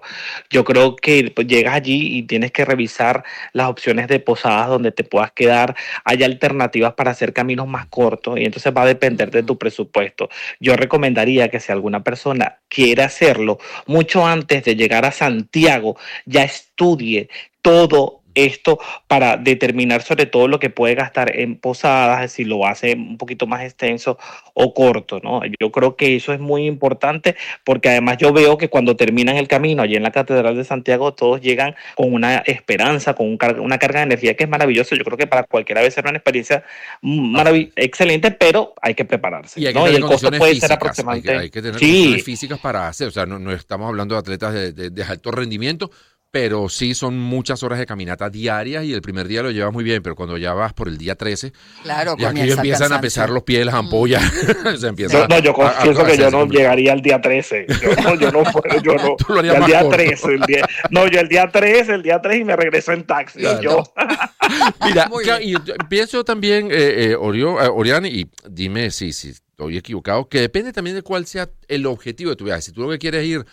Yo 0.50 0.64
creo 0.64 0.96
que 0.96 1.32
pues, 1.34 1.46
llegas 1.46 1.74
allí 1.74 2.18
y 2.18 2.24
tienes 2.24 2.52
que 2.52 2.66
revisar 2.66 3.24
las 3.54 3.68
opciones 3.68 4.06
de 4.06 4.20
posadas 4.20 4.68
donde 4.68 4.92
te 4.92 5.02
puedas 5.02 5.32
quedar. 5.32 5.74
Hay 6.04 6.22
alternativas 6.22 6.92
para 6.92 7.12
hacer 7.12 7.32
caminos 7.32 7.66
más 7.66 7.86
cortos 7.86 8.38
y 8.38 8.44
entonces 8.44 8.70
va 8.76 8.82
a 8.82 8.86
depender 8.86 9.30
de 9.30 9.42
tu 9.42 9.56
presupuesto. 9.56 10.28
Yo 10.60 10.76
recomendaría 10.76 11.48
que 11.48 11.58
si 11.58 11.72
alguna 11.72 12.04
persona 12.04 12.58
quiere 12.68 13.02
hacerlo, 13.02 13.58
mucho 13.86 14.26
antes 14.26 14.62
de 14.64 14.76
llegar 14.76 15.06
a 15.06 15.10
Santiago, 15.10 15.96
ya 16.26 16.42
estudie 16.42 17.30
todo 17.62 18.19
esto 18.34 18.78
para 19.06 19.36
determinar 19.36 20.02
sobre 20.02 20.26
todo 20.26 20.48
lo 20.48 20.58
que 20.58 20.70
puede 20.70 20.94
gastar 20.94 21.38
en 21.38 21.56
posadas, 21.56 22.32
si 22.32 22.44
lo 22.44 22.66
hace 22.66 22.94
un 22.94 23.18
poquito 23.18 23.46
más 23.46 23.62
extenso 23.62 24.18
o 24.54 24.72
corto, 24.74 25.20
¿no? 25.22 25.40
Yo 25.60 25.70
creo 25.72 25.96
que 25.96 26.16
eso 26.16 26.32
es 26.32 26.40
muy 26.40 26.66
importante 26.66 27.36
porque 27.64 27.88
además 27.88 28.18
yo 28.18 28.32
veo 28.32 28.56
que 28.58 28.68
cuando 28.68 28.96
terminan 28.96 29.36
el 29.36 29.48
camino 29.48 29.82
allí 29.82 29.96
en 29.96 30.02
la 30.02 30.10
Catedral 30.12 30.56
de 30.56 30.64
Santiago, 30.64 31.14
todos 31.14 31.40
llegan 31.40 31.74
con 31.96 32.12
una 32.12 32.38
esperanza, 32.38 33.14
con 33.14 33.26
un 33.26 33.38
una 33.60 33.78
carga 33.78 34.00
de 34.00 34.04
energía 34.06 34.34
que 34.36 34.44
es 34.44 34.50
maravilloso. 34.50 34.94
Yo 34.94 35.04
creo 35.04 35.16
que 35.16 35.26
para 35.26 35.44
cualquiera 35.44 35.80
debe 35.80 35.90
ser 35.90 36.04
una 36.06 36.18
experiencia 36.18 36.62
marav- 37.02 37.72
excelente, 37.76 38.30
pero 38.30 38.74
hay 38.82 38.94
que 38.94 39.04
prepararse. 39.04 39.60
Y 39.60 39.66
hay 39.66 39.72
que 39.72 39.78
¿no? 39.78 39.84
tener 39.86 40.00
el 40.00 40.06
costo 40.06 40.28
puede 40.30 40.40
ser 40.40 40.48
físicas, 40.50 40.70
hay 40.70 40.76
aproximadamente. 40.76 41.32
que, 41.32 41.38
hay 41.38 41.50
que 41.50 41.62
tener 41.62 41.78
Sí. 41.80 42.20
físicas 42.22 42.58
para 42.58 42.88
hacer, 42.88 43.08
o 43.08 43.10
sea, 43.10 43.26
no, 43.26 43.38
no 43.38 43.52
estamos 43.52 43.88
hablando 43.88 44.14
de 44.14 44.20
atletas 44.20 44.52
de, 44.54 44.72
de- 44.72 44.90
de 44.90 45.02
alto 45.02 45.30
rendimiento, 45.30 45.90
pero 46.32 46.68
sí 46.68 46.94
son 46.94 47.18
muchas 47.18 47.62
horas 47.64 47.78
de 47.80 47.86
caminata 47.86 48.30
diarias 48.30 48.84
y 48.84 48.92
el 48.94 49.02
primer 49.02 49.26
día 49.26 49.42
lo 49.42 49.50
llevas 49.50 49.72
muy 49.72 49.82
bien, 49.82 50.00
pero 50.02 50.14
cuando 50.14 50.38
ya 50.38 50.52
vas 50.52 50.72
por 50.72 50.86
el 50.88 50.96
día 50.96 51.16
13, 51.16 51.52
Claro, 51.82 52.12
ya 52.18 52.28
que 52.28 52.34
comienza 52.34 52.54
empiezan 52.54 52.92
a 52.92 53.00
pesar 53.00 53.30
los 53.30 53.42
pies, 53.42 53.66
las 53.66 53.74
ampollas, 53.74 54.22
se 54.78 54.86
empieza 54.86 55.18
No, 55.18 55.26
no, 55.26 55.38
yo 55.40 55.52
confieso 55.52 56.02
a 56.02 56.06
que 56.06 56.16
yo 56.16 56.30
no 56.30 56.38
complicado. 56.40 56.48
llegaría 56.76 56.92
al 56.92 57.00
día 57.02 57.20
13. 57.20 57.66
Yo 57.82 58.02
no, 58.02 58.14
yo 58.14 58.30
no 58.30 58.42
puedo, 58.44 58.80
yo 58.82 58.94
no. 58.94 59.16
Tú 59.26 59.32
lo 59.32 59.40
harías 59.40 59.58
más 59.58 59.66
día 59.66 59.80
corto. 59.80 59.96
13, 59.96 60.28
el 60.34 60.40
día, 60.42 60.66
no, 60.90 61.08
yo 61.08 61.20
el 61.20 61.28
día 61.28 61.48
3, 61.52 61.88
el 61.88 62.02
día 62.02 62.20
3 62.22 62.40
y 62.40 62.44
me 62.44 62.54
regreso 62.56 62.92
en 62.92 63.04
taxi. 63.04 63.40
Claro. 63.40 63.60
Yo, 63.60 63.82
Mira, 64.86 65.08
y 65.42 65.52
yo 65.52 65.60
pienso 65.88 66.24
también, 66.24 66.68
eh, 66.70 67.10
eh, 67.10 67.16
Orio- 67.16 67.60
eh, 67.62 67.68
Orián, 67.72 68.06
y 68.06 68.30
dime 68.48 68.90
si, 68.90 69.12
si 69.12 69.30
estoy 69.30 69.76
equivocado, 69.76 70.28
que 70.28 70.40
depende 70.40 70.72
también 70.72 70.96
de 70.96 71.02
cuál 71.02 71.26
sea 71.26 71.48
el 71.68 71.86
objetivo 71.86 72.30
de 72.30 72.36
tu 72.36 72.44
viaje. 72.44 72.62
Si 72.62 72.72
tú 72.72 72.82
lo 72.82 72.90
que 72.90 72.98
quieres 72.98 73.24
ir 73.26 73.44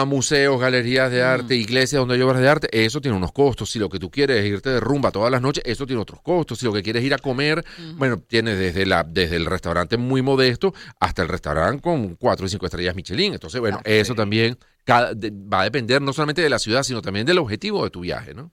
a 0.00 0.04
museos, 0.04 0.60
galerías 0.60 1.10
de 1.10 1.22
arte, 1.22 1.54
iglesias 1.56 2.00
donde 2.00 2.14
hay 2.16 2.20
obras 2.22 2.40
de 2.40 2.48
arte, 2.48 2.68
eso 2.84 3.00
tiene 3.00 3.16
unos 3.16 3.32
costos. 3.32 3.70
Si 3.70 3.78
lo 3.78 3.88
que 3.88 3.98
tú 3.98 4.10
quieres 4.10 4.38
es 4.44 4.46
irte 4.46 4.70
de 4.70 4.80
rumba 4.80 5.10
todas 5.10 5.30
las 5.30 5.40
noches, 5.42 5.62
eso 5.66 5.86
tiene 5.86 6.02
otros 6.02 6.20
costos. 6.22 6.58
Si 6.58 6.66
lo 6.66 6.72
que 6.72 6.82
quieres 6.82 7.02
ir 7.04 7.14
a 7.14 7.18
comer, 7.18 7.64
bueno, 7.96 8.18
tiene 8.26 8.54
desde, 8.56 8.86
la, 8.86 9.04
desde 9.04 9.36
el 9.36 9.46
restaurante 9.46 9.96
muy 9.96 10.22
modesto 10.22 10.74
hasta 11.00 11.22
el 11.22 11.28
restaurante 11.28 11.82
con 11.82 12.16
cuatro 12.16 12.46
y 12.46 12.48
cinco 12.48 12.66
estrellas 12.66 12.94
Michelin. 12.94 13.34
Entonces, 13.34 13.60
bueno, 13.60 13.78
Claro. 13.82 14.00
eso 14.00 14.14
también 14.14 14.58
cada- 14.84 15.14
de- 15.14 15.30
va 15.32 15.60
a 15.62 15.64
depender 15.64 16.02
no 16.02 16.12
solamente 16.12 16.42
de 16.42 16.50
la 16.50 16.58
ciudad, 16.58 16.82
sino 16.82 17.00
también 17.02 17.26
del 17.26 17.38
objetivo 17.38 17.84
de 17.84 17.90
tu 17.90 18.00
viaje, 18.00 18.34
¿no? 18.34 18.52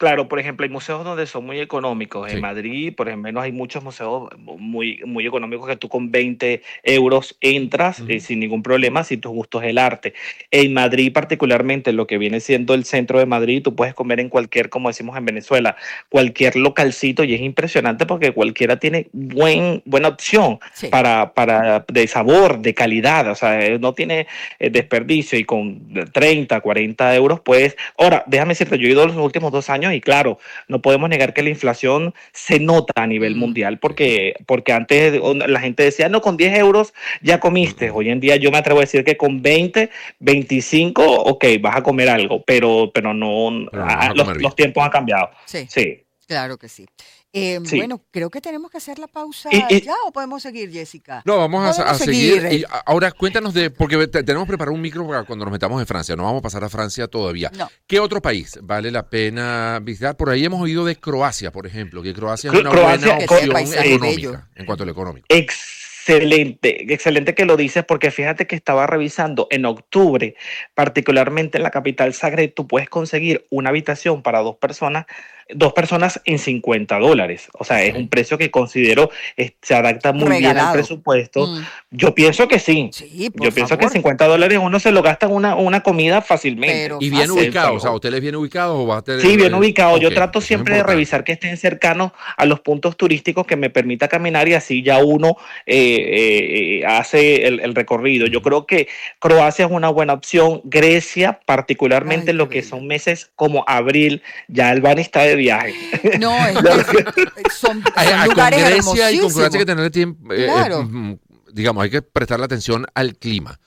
Claro, 0.00 0.28
por 0.28 0.40
ejemplo, 0.40 0.64
hay 0.64 0.70
museos 0.70 1.04
donde 1.04 1.26
son 1.26 1.44
muy 1.44 1.60
económicos. 1.60 2.30
Sí. 2.30 2.36
En 2.36 2.40
Madrid, 2.40 2.94
por 2.96 3.06
ejemplo, 3.08 3.38
hay 3.38 3.52
muchos 3.52 3.84
museos 3.84 4.30
muy, 4.38 4.98
muy 5.04 5.26
económicos 5.26 5.68
que 5.68 5.76
tú 5.76 5.90
con 5.90 6.10
20 6.10 6.62
euros 6.84 7.36
entras 7.42 8.00
eh, 8.00 8.16
Ujú. 8.16 8.20
sin 8.20 8.40
ningún 8.40 8.62
problema 8.62 9.04
si 9.04 9.18
tu 9.18 9.28
gusto 9.28 9.60
es 9.60 9.68
el 9.68 9.76
arte. 9.76 10.14
En 10.50 10.72
Madrid, 10.72 11.12
particularmente, 11.12 11.92
lo 11.92 12.06
que 12.06 12.16
viene 12.16 12.40
siendo 12.40 12.72
el 12.72 12.86
centro 12.86 13.18
de 13.18 13.26
Madrid, 13.26 13.60
tú 13.62 13.76
puedes 13.76 13.92
comer 13.92 14.20
en 14.20 14.30
cualquier, 14.30 14.70
como 14.70 14.88
decimos 14.88 15.18
en 15.18 15.26
Venezuela, 15.26 15.76
cualquier 16.08 16.56
localcito 16.56 17.22
y 17.22 17.34
es 17.34 17.42
impresionante 17.42 18.06
porque 18.06 18.32
cualquiera 18.32 18.78
tiene 18.78 19.08
buen, 19.12 19.82
buena 19.84 20.08
opción 20.08 20.60
Sí. 20.72 20.86
para, 20.86 21.34
para 21.34 21.84
de 21.92 22.06
sabor, 22.06 22.60
de 22.60 22.72
calidad, 22.72 23.30
o 23.30 23.34
sea, 23.34 23.62
eh, 23.66 23.78
no 23.78 23.92
tiene 23.92 24.26
eh, 24.60 24.70
desperdicio 24.70 25.38
y 25.38 25.44
con 25.44 25.92
30, 26.10 26.58
40 26.62 27.14
euros, 27.14 27.40
pues, 27.40 27.76
ahora, 27.98 28.24
déjame 28.26 28.52
decirte, 28.52 28.78
yo 28.78 28.88
he 28.88 28.92
ido 28.92 29.06
los 29.06 29.16
últimos 29.16 29.52
dos 29.52 29.68
años 29.68 29.89
y 29.92 30.00
claro, 30.00 30.38
no 30.68 30.80
podemos 30.80 31.08
negar 31.08 31.34
que 31.34 31.42
la 31.42 31.50
inflación 31.50 32.14
se 32.32 32.60
nota 32.60 32.92
a 32.96 33.06
nivel 33.06 33.36
mundial 33.36 33.78
porque, 33.78 34.34
porque 34.46 34.72
antes 34.72 35.20
la 35.34 35.60
gente 35.60 35.82
decía, 35.82 36.08
no, 36.08 36.20
con 36.20 36.36
10 36.36 36.58
euros 36.58 36.94
ya 37.22 37.40
comiste, 37.40 37.90
hoy 37.90 38.10
en 38.10 38.20
día 38.20 38.36
yo 38.36 38.50
me 38.50 38.58
atrevo 38.58 38.80
a 38.80 38.82
decir 38.82 39.04
que 39.04 39.16
con 39.16 39.42
20, 39.42 39.90
25, 40.20 41.02
ok, 41.02 41.44
vas 41.60 41.76
a 41.76 41.82
comer 41.82 42.08
algo, 42.08 42.42
pero, 42.42 42.90
pero 42.92 43.14
no, 43.14 43.68
Pero 43.70 43.84
no 43.84 43.90
a 43.90 44.12
los, 44.14 44.36
los 44.36 44.54
tiempos 44.54 44.84
han 44.84 44.90
cambiado, 44.90 45.30
Sí, 45.46 45.66
sí. 45.68 46.02
claro 46.26 46.56
que 46.58 46.68
sí. 46.68 46.86
Eh, 47.32 47.60
Sí. 47.64 47.76
Bueno, 47.76 48.02
creo 48.10 48.28
que 48.28 48.40
tenemos 48.40 48.70
que 48.72 48.78
hacer 48.78 48.98
la 48.98 49.06
pausa 49.06 49.48
ya 49.52 49.94
o 50.06 50.10
podemos 50.12 50.42
seguir, 50.42 50.70
Jessica. 50.72 51.22
No, 51.24 51.38
vamos 51.38 51.78
a, 51.78 51.94
seguir. 51.94 52.40
seguir. 52.42 52.60
Y 52.60 52.64
a- 52.64 52.82
ahora 52.86 53.12
cuéntanos 53.12 53.54
de, 53.54 53.70
porque 53.70 54.04
te- 54.08 54.24
tenemos 54.24 54.48
preparado 54.48 54.74
un 54.74 54.80
micro 54.80 55.06
para 55.06 55.22
cuando 55.22 55.44
nos 55.44 55.52
metamos 55.52 55.80
en 55.80 55.86
Francia. 55.86 56.16
No 56.16 56.24
vamos 56.24 56.40
a 56.40 56.42
pasar 56.42 56.64
a 56.64 56.68
Francia 56.68 57.06
todavía. 57.06 57.50
No. 57.56 57.70
¿Qué 57.86 58.00
otro 58.00 58.20
país 58.20 58.58
vale 58.62 58.90
la 58.90 59.08
pena 59.08 59.78
visitar? 59.80 60.16
Por 60.16 60.30
ahí 60.30 60.44
hemos 60.44 60.60
oído 60.60 60.84
de 60.84 60.96
Croacia, 60.96 61.52
por 61.52 61.66
ejemplo, 61.68 62.02
que 62.02 62.12
Croacia 62.12 62.50
es 62.52 62.58
una 62.58 62.70
Croacia, 62.70 63.06
buena 63.14 63.24
opción 63.24 63.50
económica 63.92 64.48
en 64.56 64.66
cuanto 64.66 64.82
a 64.82 64.86
lo 64.86 64.92
económico. 64.92 65.26
Excelente, 65.28 66.92
excelente 66.92 67.34
que 67.34 67.44
lo 67.44 67.56
dices 67.56 67.84
porque 67.86 68.10
fíjate 68.10 68.46
que 68.46 68.56
estaba 68.56 68.86
revisando 68.86 69.46
en 69.50 69.66
octubre, 69.66 70.34
particularmente 70.74 71.58
en 71.58 71.62
la 71.62 71.70
capital 71.70 72.14
Zagreb, 72.14 72.54
tú 72.54 72.66
puedes 72.66 72.88
conseguir 72.88 73.46
una 73.50 73.68
habitación 73.68 74.22
para 74.22 74.40
dos 74.40 74.56
personas, 74.56 75.06
dos 75.54 75.72
personas 75.72 76.20
en 76.24 76.38
50 76.38 76.98
dólares. 76.98 77.48
O 77.58 77.64
sea, 77.64 77.82
es 77.82 77.94
un 77.94 78.08
precio 78.08 78.38
que 78.38 78.50
considero 78.50 79.10
eh, 79.36 79.52
se 79.62 79.74
adapta 79.74 80.12
muy 80.12 80.38
bien 80.38 80.56
al 80.58 80.72
presupuesto. 80.72 81.46
Mm, 81.46 81.62
Yo 81.90 82.14
pienso 82.14 82.48
que 82.48 82.58
sí. 82.58 82.90
Sí, 82.92 83.30
por 83.30 83.46
Yo 83.46 83.52
pienso 83.52 83.76
que 83.76 83.84
favor. 83.84 83.92
50 83.92 84.26
dólares 84.26 84.58
uno 84.62 84.80
se 84.80 84.90
lo 84.92 85.02
gasta 85.02 85.26
en 85.26 85.32
una, 85.32 85.56
una 85.56 85.82
comida 85.82 86.22
fácilmente. 86.22 86.74
Pero 86.82 86.98
Y 87.00 87.10
bien 87.10 87.28
fácil. 87.28 87.44
ubicados, 87.44 87.76
o 87.76 87.80
sea, 87.80 87.92
hoteles 87.92 88.20
bien 88.20 88.36
ubicados 88.36 88.76
o 88.76 88.86
va 88.86 88.98
a 88.98 89.02
tener. 89.02 89.20
Sí, 89.20 89.36
bien 89.36 89.52
eh, 89.52 89.56
ubicado. 89.56 89.98
Yo 89.98 90.12
trato 90.12 90.40
siempre 90.40 90.76
de 90.76 90.82
revisar 90.82 91.24
que 91.24 91.32
estén 91.32 91.56
cercanos 91.56 92.12
a 92.36 92.44
los 92.46 92.60
puntos 92.60 92.96
turísticos 92.96 93.46
que 93.46 93.56
me 93.56 93.70
permita 93.70 94.08
caminar 94.08 94.48
y 94.48 94.54
así 94.54 94.82
ya 94.82 95.02
uno 95.04 95.36
eh, 95.66 96.80
eh, 96.80 96.86
hace 96.86 97.46
el, 97.46 97.60
el 97.60 97.74
recorrido. 97.74 98.26
Yo 98.26 98.42
creo 98.42 98.66
que 98.66 98.88
Croacia 99.18 99.66
es 99.66 99.70
una 99.70 99.88
buena 99.88 100.12
opción. 100.12 100.60
Grecia, 100.64 101.40
particularmente 101.44 102.30
Ay, 102.30 102.30
en 102.30 102.38
lo 102.38 102.48
que 102.48 102.62
son 102.62 102.86
meses 102.86 103.30
como 103.36 103.64
abril, 103.66 104.22
ya 104.48 104.70
Albania 104.70 105.02
está 105.02 105.22
de 105.22 105.36
viaje. 105.40 105.74
No, 106.18 106.34
es 106.46 106.56
que 106.86 107.04
son, 107.50 107.82
son 107.82 107.82
con 107.82 108.28
lugares 108.28 108.64
Grecia 108.64 109.10
y 109.12 109.18
con. 109.18 109.32
Croacia 109.32 109.58
hay 109.58 109.64
que 109.64 109.66
tener 109.66 109.90
tiempo. 109.90 110.32
eh, 110.32 110.44
eh, 110.44 110.46
Claro. 110.46 110.82
mm, 110.84 111.18
digamos, 111.52 111.82
hay 111.84 111.90
que 111.90 112.02
prestarle 112.02 112.44
atención 112.46 112.86
al 112.94 113.16
clima. 113.16 113.58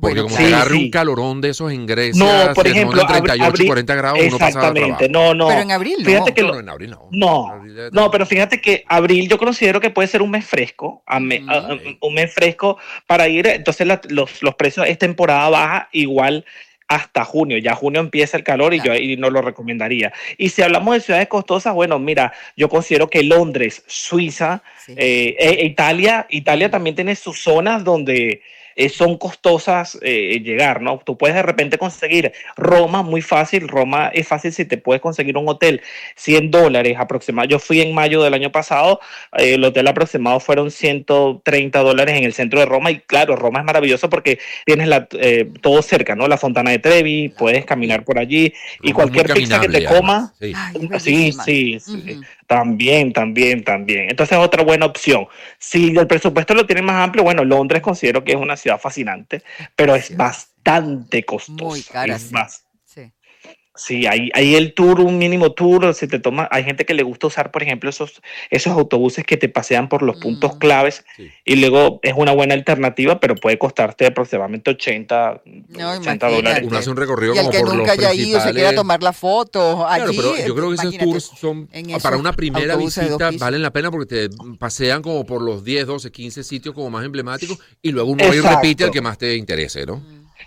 Porque 0.00 0.22
Bueno, 0.22 0.34
como 0.34 0.36
te 0.48 0.54
agarre 0.54 0.70
Sí, 0.70 0.76
un 0.76 0.82
sí. 0.84 0.90
calorón 0.90 1.40
de 1.42 1.48
esos 1.50 1.70
en 1.70 1.86
Grecia, 1.86 2.24
No, 2.48 2.54
por 2.54 2.66
ejemplo, 2.66 3.02
pongan 3.02 3.22
38, 3.24 3.52
abri- 3.52 3.66
40 3.66 3.94
grados, 3.94 4.18
uno 4.26 4.38
pasa 4.38 4.46
Exactamente. 4.48 5.08
No, 5.10 5.34
no. 5.34 5.48
Pero 5.48 5.60
en 5.60 5.70
abril 5.70 5.96
no. 5.98 6.04
Fíjate 6.06 6.34
que 6.34 6.40
No, 6.42 6.48
lo- 6.48 6.54
no, 6.54 6.60
en 6.60 6.68
abril 6.70 6.90
no. 6.90 7.08
No, 7.12 7.46
En 7.52 7.58
abril 7.60 7.76
ya- 7.76 7.88
no, 7.92 8.10
pero 8.10 8.24
fíjate 8.26 8.60
que 8.60 8.84
abril 8.88 9.28
yo 9.28 9.38
considero 9.38 9.80
que 9.80 9.90
puede 9.90 10.08
ser 10.08 10.22
un 10.22 10.30
mes 10.30 10.46
fresco, 10.46 11.02
a 11.06 11.20
me- 11.20 11.44
a- 11.46 11.52
a- 11.52 11.74
Ok. 11.74 11.80
un 12.00 12.14
mes 12.14 12.32
fresco 12.32 12.78
para 13.06 13.28
ir, 13.28 13.46
entonces 13.46 13.86
la- 13.86 14.00
los, 14.08 14.42
los 14.42 14.54
precios 14.54 14.86
es 14.88 14.98
temporada 14.98 15.50
baja 15.50 15.88
igual 15.92 16.46
hasta 16.94 17.24
junio, 17.24 17.58
ya 17.58 17.74
junio 17.74 18.00
empieza 18.00 18.36
el 18.36 18.44
calor 18.44 18.74
y 18.74 18.80
yo 18.80 18.92
ahí 18.92 19.16
no 19.16 19.30
lo 19.30 19.42
recomendaría. 19.42 20.12
Y 20.38 20.48
si 20.50 20.62
hablamos 20.62 20.94
de 20.94 21.00
ciudades 21.00 21.28
costosas, 21.28 21.74
bueno, 21.74 21.98
mira, 21.98 22.32
yo 22.56 22.68
considero 22.68 23.08
que 23.08 23.22
Londres, 23.22 23.82
Suiza, 23.86 24.62
Sí. 24.84 24.94
eh, 24.96 25.36
e- 25.38 25.64
Italia, 25.64 26.26
Italia 26.30 26.70
también 26.70 26.96
tiene 26.96 27.14
sus 27.16 27.40
zonas 27.42 27.84
donde 27.84 28.42
eh, 28.76 28.88
son 28.88 29.18
costosas 29.18 29.98
eh, 30.02 30.40
llegar, 30.42 30.80
¿no? 30.80 31.00
Tú 31.04 31.16
puedes 31.16 31.36
de 31.36 31.42
repente 31.42 31.78
conseguir 31.78 32.32
Roma 32.56 33.02
muy 33.02 33.22
fácil, 33.22 33.68
Roma 33.68 34.10
es 34.12 34.26
fácil 34.26 34.52
si 34.52 34.64
te 34.64 34.78
puedes 34.78 35.02
conseguir 35.02 35.36
un 35.36 35.48
hotel 35.48 35.82
100 36.16 36.50
dólares 36.50 36.96
aproximado. 36.98 37.48
Yo 37.48 37.58
fui 37.58 37.80
en 37.80 37.94
mayo 37.94 38.22
del 38.22 38.34
año 38.34 38.52
pasado, 38.52 39.00
eh, 39.36 39.54
el 39.54 39.64
hotel 39.64 39.88
aproximado 39.88 40.40
fueron 40.40 40.70
130 40.70 41.78
dólares 41.80 42.16
en 42.16 42.24
el 42.24 42.32
centro 42.32 42.60
de 42.60 42.66
Roma 42.66 42.90
y 42.90 43.00
claro, 43.00 43.36
Roma 43.36 43.60
es 43.60 43.64
maravilloso 43.64 44.08
porque 44.08 44.38
tienes 44.64 44.88
la, 44.88 45.08
eh, 45.12 45.50
todo 45.60 45.82
cerca, 45.82 46.14
¿no? 46.14 46.28
La 46.28 46.38
Fontana 46.38 46.70
de 46.70 46.78
Trevi, 46.78 47.28
puedes 47.30 47.64
caminar 47.64 48.04
por 48.04 48.18
allí 48.18 48.52
y 48.82 48.92
Roma 48.92 48.94
cualquier 48.94 49.32
pizza 49.34 49.60
que 49.60 49.68
te 49.68 49.84
coma. 49.84 50.32
Sí. 50.38 50.52
Ay, 50.54 51.00
sí, 51.00 51.32
sí. 51.32 51.78
También, 52.52 53.12
también, 53.12 53.64
también. 53.64 54.10
Entonces 54.10 54.36
es 54.36 54.44
otra 54.44 54.62
buena 54.62 54.86
opción. 54.86 55.26
Si 55.58 55.96
el 55.96 56.06
presupuesto 56.06 56.52
lo 56.54 56.66
tienen 56.66 56.84
más 56.84 57.02
amplio, 57.02 57.24
bueno, 57.24 57.44
Londres 57.44 57.80
considero 57.80 58.22
que 58.24 58.32
es 58.32 58.38
una 58.38 58.56
ciudad 58.56 58.78
fascinante, 58.78 59.42
pero 59.74 59.94
es 59.94 60.14
bastante 60.16 61.24
costosa. 61.24 61.64
Muy 61.64 61.82
cara, 61.82 62.14
es 62.16 62.22
sí. 62.22 62.34
más- 62.34 62.61
Sí. 63.74 64.06
Hay, 64.06 64.30
hay 64.34 64.54
el 64.54 64.74
tour, 64.74 65.00
un 65.00 65.16
mínimo 65.18 65.52
tour, 65.52 65.94
si 65.94 66.06
te 66.06 66.18
toma, 66.18 66.46
hay 66.50 66.62
gente 66.64 66.84
que 66.84 66.92
le 66.92 67.02
gusta 67.02 67.28
usar, 67.28 67.50
por 67.50 67.62
ejemplo, 67.62 67.88
esos, 67.88 68.20
esos 68.50 68.72
autobuses 68.74 69.24
que 69.24 69.36
te 69.38 69.48
pasean 69.48 69.88
por 69.88 70.02
los 70.02 70.16
puntos 70.16 70.56
Mm. 70.56 70.58
claves 70.58 71.04
Sí. 71.16 71.30
y 71.44 71.56
luego 71.56 71.98
es 72.02 72.12
una 72.16 72.32
buena 72.32 72.52
alternativa, 72.54 73.18
pero 73.18 73.34
puede 73.34 73.58
costarte 73.58 74.06
aproximadamente 74.06 74.70
80, 74.72 75.40
No, 75.44 75.90
80 75.92 76.26
imagínate. 76.26 76.26
dólares. 76.34 76.68
Uno 76.68 76.78
hace 76.78 76.90
un 76.90 76.96
recorrido 76.96 77.34
Y 77.34 77.38
el 77.38 77.44
como 77.44 77.50
que 77.52 77.58
por 77.60 77.68
los 77.68 77.76
nunca 77.78 77.92
haya 77.92 78.12
ido 78.12 78.40
se 78.40 78.52
quiera 78.52 78.74
tomar 78.74 79.02
la 79.02 79.12
foto 79.14 79.86
allí. 79.88 80.04
Claro, 80.16 80.32
pero 80.34 80.46
yo 80.46 80.54
creo 80.54 80.68
que 80.68 80.74
esos 80.74 80.98
tours 80.98 81.30
son 81.40 81.68
en 81.72 81.86
para 81.86 81.96
esos 81.98 82.20
una 82.20 82.32
primera 82.34 82.76
visita 82.76 83.30
valen 83.38 83.62
la 83.62 83.70
pena 83.72 83.90
porque 83.90 84.28
te 84.28 84.36
pasean 84.58 85.00
como 85.02 85.24
por 85.24 85.40
los 85.40 85.64
10, 85.64 85.86
12, 85.86 86.12
15 86.12 86.42
sitios 86.44 86.74
como 86.74 86.90
más 86.90 87.04
emblemáticos 87.04 87.58
y 87.80 87.90
luego 87.90 88.10
uno 88.10 88.22
va 88.28 88.34
y 88.36 88.40
repite 88.40 88.84
el 88.84 88.90
que 88.90 89.00
más 89.00 89.16
te 89.16 89.34
interese, 89.36 89.86
¿no? 89.86 90.02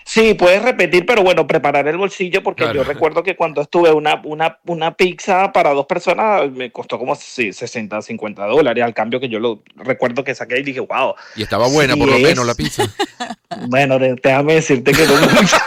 Sí, 0.07 0.35
puedes 0.35 0.61
repetir, 0.61 1.03
pero 1.03 1.23
bueno, 1.23 1.47
preparar 1.47 1.87
el 1.87 1.97
bolsillo, 1.97 2.43
porque 2.43 2.61
Claro. 2.63 2.75
yo 2.77 2.83
recuerdo 2.83 3.23
que 3.23 3.35
cuando 3.35 3.61
estuve 3.61 3.91
una, 3.91 4.21
una, 4.23 4.59
una 4.67 4.95
pizza 4.95 5.51
para 5.51 5.71
dos 5.71 5.87
personas 5.87 6.51
me 6.51 6.71
costó 6.71 6.99
como 6.99 7.15
sí, 7.15 7.51
60, 7.51 8.03
50 8.03 8.45
dólares, 8.45 8.83
al 8.83 8.93
cambio 8.93 9.19
que 9.19 9.27
yo 9.29 9.39
lo 9.39 9.63
recuerdo 9.77 10.23
que 10.23 10.35
saqué 10.35 10.59
y 10.59 10.63
dije, 10.63 10.79
wow, 10.79 11.15
Y 11.35 11.41
estaba 11.41 11.67
buena 11.67 11.95
Sí 11.95 11.99
por 11.99 12.09
lo 12.09 12.15
es. 12.17 12.21
menos 12.21 12.45
la 12.45 12.53
pizza. 12.53 12.83
bueno, 13.67 13.97
déjame 13.97 14.53
decirte 14.53 14.91
que 14.91 15.05
no 15.07 15.15
mucho. 15.15 15.57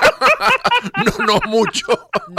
No, 1.04 1.26
no 1.26 1.40
mucho. 1.48 1.86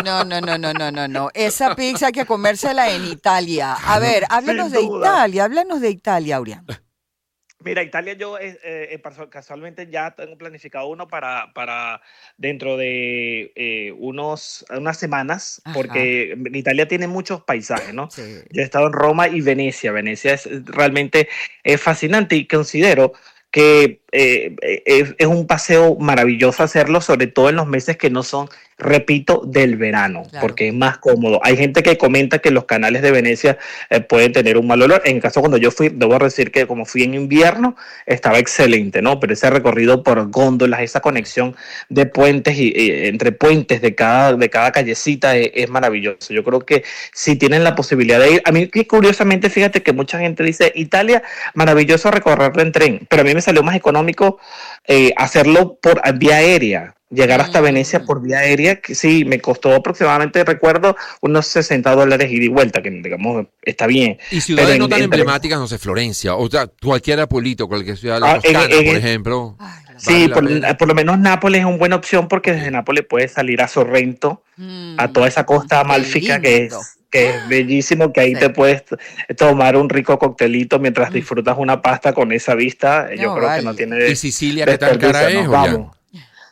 No, 0.05 0.23
no, 0.23 0.39
no, 0.39 0.57
no, 0.57 0.71
no, 0.71 0.91
no, 0.91 1.07
no. 1.09 1.29
Esa 1.33 1.75
pizza 1.75 2.07
hay 2.07 2.11
que 2.13 2.25
comérsela 2.25 2.89
en 2.89 3.03
Italia. 3.05 3.73
A 3.73 3.99
ver, 3.99 4.23
háblanos 4.29 4.71
de. 4.71 4.81
Italia, 4.81 5.43
háblanos 5.43 5.81
de 5.81 5.89
Italia, 5.89 6.37
Aurián. 6.37 6.65
Mira, 7.61 7.83
Italia 7.83 8.13
yo 8.13 8.37
eh, 8.37 8.57
eh, 8.63 9.01
casualmente 9.29 9.87
ya 9.89 10.11
tengo 10.11 10.37
planificado 10.37 10.87
uno 10.87 11.09
para, 11.09 11.51
para 11.53 12.01
dentro 12.37 12.77
de 12.77 13.51
eh, 13.55 13.91
unos, 13.97 14.65
unas 14.69 14.97
semanas, 14.97 15.61
Ajá. 15.65 15.73
porque 15.73 16.37
Italia 16.53 16.87
tiene 16.87 17.07
muchos 17.07 17.43
paisajes, 17.43 17.93
¿no? 17.93 18.09
Sí. 18.09 18.39
Yo 18.49 18.61
he 18.61 18.65
estado 18.65 18.87
en 18.87 18.93
Roma 18.93 19.27
y 19.27 19.41
Venecia. 19.41 19.91
Venecia 19.91 20.35
es 20.35 20.47
realmente 20.67 21.27
es 21.63 21.81
fascinante 21.81 22.37
y 22.37 22.47
considero 22.47 23.11
que 23.51 24.01
eh, 24.13 24.55
es, 24.85 25.15
es 25.17 25.27
un 25.27 25.45
paseo 25.45 25.97
maravilloso 25.97 26.63
hacerlo, 26.63 27.01
sobre 27.01 27.27
todo 27.27 27.49
en 27.49 27.57
los 27.57 27.67
meses 27.67 27.97
que 27.97 28.09
no 28.09 28.23
son 28.23 28.47
repito, 28.79 29.43
del 29.45 29.75
verano, 29.75 30.23
porque 30.41 30.69
es 30.69 30.73
más 30.73 30.97
cómodo. 30.97 31.39
Hay 31.43 31.57
gente 31.57 31.83
que 31.83 31.97
comenta 31.97 32.39
que 32.39 32.49
los 32.49 32.65
canales 32.65 33.01
de 33.01 33.11
Venecia 33.11 33.57
eh, 33.89 33.99
pueden 33.99 34.31
tener 34.31 34.57
un 34.57 34.67
mal 34.67 34.81
olor. 34.81 35.01
En 35.05 35.17
el 35.17 35.21
caso 35.21 35.41
cuando 35.41 35.57
yo 35.57 35.69
fui, 35.69 35.89
debo 35.89 36.17
decir 36.17 36.51
que 36.51 36.65
como 36.65 36.85
fui 36.85 37.03
en 37.03 37.13
invierno, 37.13 37.75
estaba 38.05 38.39
excelente, 38.39 39.01
¿no? 39.01 39.19
Pero 39.19 39.33
ese 39.33 39.49
recorrido 39.49 40.01
por 40.01 40.29
góndolas, 40.31 40.81
esa 40.81 41.01
conexión 41.01 41.55
de 41.89 42.05
puentes 42.05 42.57
y, 42.57 42.73
entre 42.75 43.31
puentes 43.31 43.81
de 43.81 43.95
cada, 43.95 44.33
de 44.33 44.49
cada 44.49 44.71
callecita 44.71 45.35
es, 45.35 45.51
es, 45.53 45.69
maravilloso. 45.69 46.33
Yo 46.33 46.43
creo 46.43 46.61
que 46.61 46.83
si 47.13 47.35
tienen 47.35 47.63
la 47.63 47.75
posibilidad 47.75 48.19
de 48.19 48.33
ir, 48.33 48.41
a 48.45 48.51
mí 48.51 48.67
que 48.67 48.87
curiosamente, 48.87 49.49
fíjate 49.49 49.83
que 49.83 49.93
mucha 49.93 50.19
gente 50.19 50.43
dice, 50.43 50.71
Italia, 50.75 51.21
maravilloso 51.53 52.09
recorrerlo 52.11 52.61
en 52.61 52.71
tren, 52.71 53.07
pero 53.09 53.21
a 53.21 53.25
mí 53.25 53.33
me 53.33 53.41
salió 53.41 53.61
más 53.61 53.75
económico 53.75 54.39
eh, 54.87 55.13
hacerlo 55.17 55.77
por 55.81 56.01
vía 56.17 56.37
aérea 56.37 56.95
llegar 57.09 57.41
hasta 57.41 57.61
Venecia 57.61 58.03
por 58.03 58.21
vía 58.21 58.39
aérea, 58.39 58.79
que 58.81 58.95
sí, 58.95 59.25
me 59.25 59.39
costó 59.39 59.73
aproximadamente, 59.73 60.43
recuerdo, 60.43 60.95
unos 61.21 61.47
60 61.47 61.95
dólares 61.95 62.31
ida 62.31 62.45
y 62.45 62.47
vuelta, 62.47 62.81
que 62.81 62.91
digamos 62.91 63.47
está 63.61 63.87
bien. 63.87 64.17
Y 64.31 64.41
ciudades 64.41 64.77
no 64.77 64.87
tan 64.87 65.01
emblemáticas, 65.01 65.59
no 65.59 65.67
sé, 65.67 65.77
Florencia, 65.77 66.35
o 66.35 66.49
sea, 66.49 66.67
cualquier 66.67 67.27
pueblito, 67.27 67.67
cualquier 67.67 67.97
ciudad 67.97 68.15
de 68.15 68.21
la 68.21 68.31
ah, 68.31 68.39
Toscana, 68.39 68.67
por 68.67 68.95
ejemplo. 68.95 69.57
sí, 69.97 70.29
por, 70.29 70.87
lo 70.87 70.95
menos 70.95 71.19
Nápoles 71.19 71.61
es 71.61 71.65
una 71.65 71.77
buena 71.77 71.95
opción 71.95 72.27
porque 72.27 72.53
desde 72.53 72.71
Nápoles 72.71 73.05
puedes 73.09 73.31
salir 73.31 73.61
a 73.61 73.67
Sorrento, 73.67 74.43
a 74.97 75.07
toda 75.09 75.27
esa 75.27 75.45
costa 75.45 75.83
malfica 75.83 76.39
que 76.39 76.65
es 76.65 76.75
que 77.09 77.29
es 77.29 77.35
bellísimo, 77.49 78.13
que 78.13 78.21
ahí 78.21 78.33
te 78.35 78.49
puedes 78.49 78.83
tomar 79.37 79.75
un 79.75 79.89
rico 79.89 80.19
coctelito 80.19 80.77
mientras 80.79 81.11
disfrutas 81.11 81.57
una 81.57 81.81
pasta 81.81 82.13
con 82.13 82.31
esa 82.31 82.55
vista. 82.55 83.09
Yo 83.15 83.35
creo 83.35 83.55
que 83.55 83.61
no 83.63 83.73
tiene. 83.73 84.09
¿Y 84.09 84.15
Sicilia 84.15 84.65
qué 84.65 84.77
tal 84.77 84.99
cara 84.99 85.29
es? 85.29 85.47
Vamos. 85.47 85.98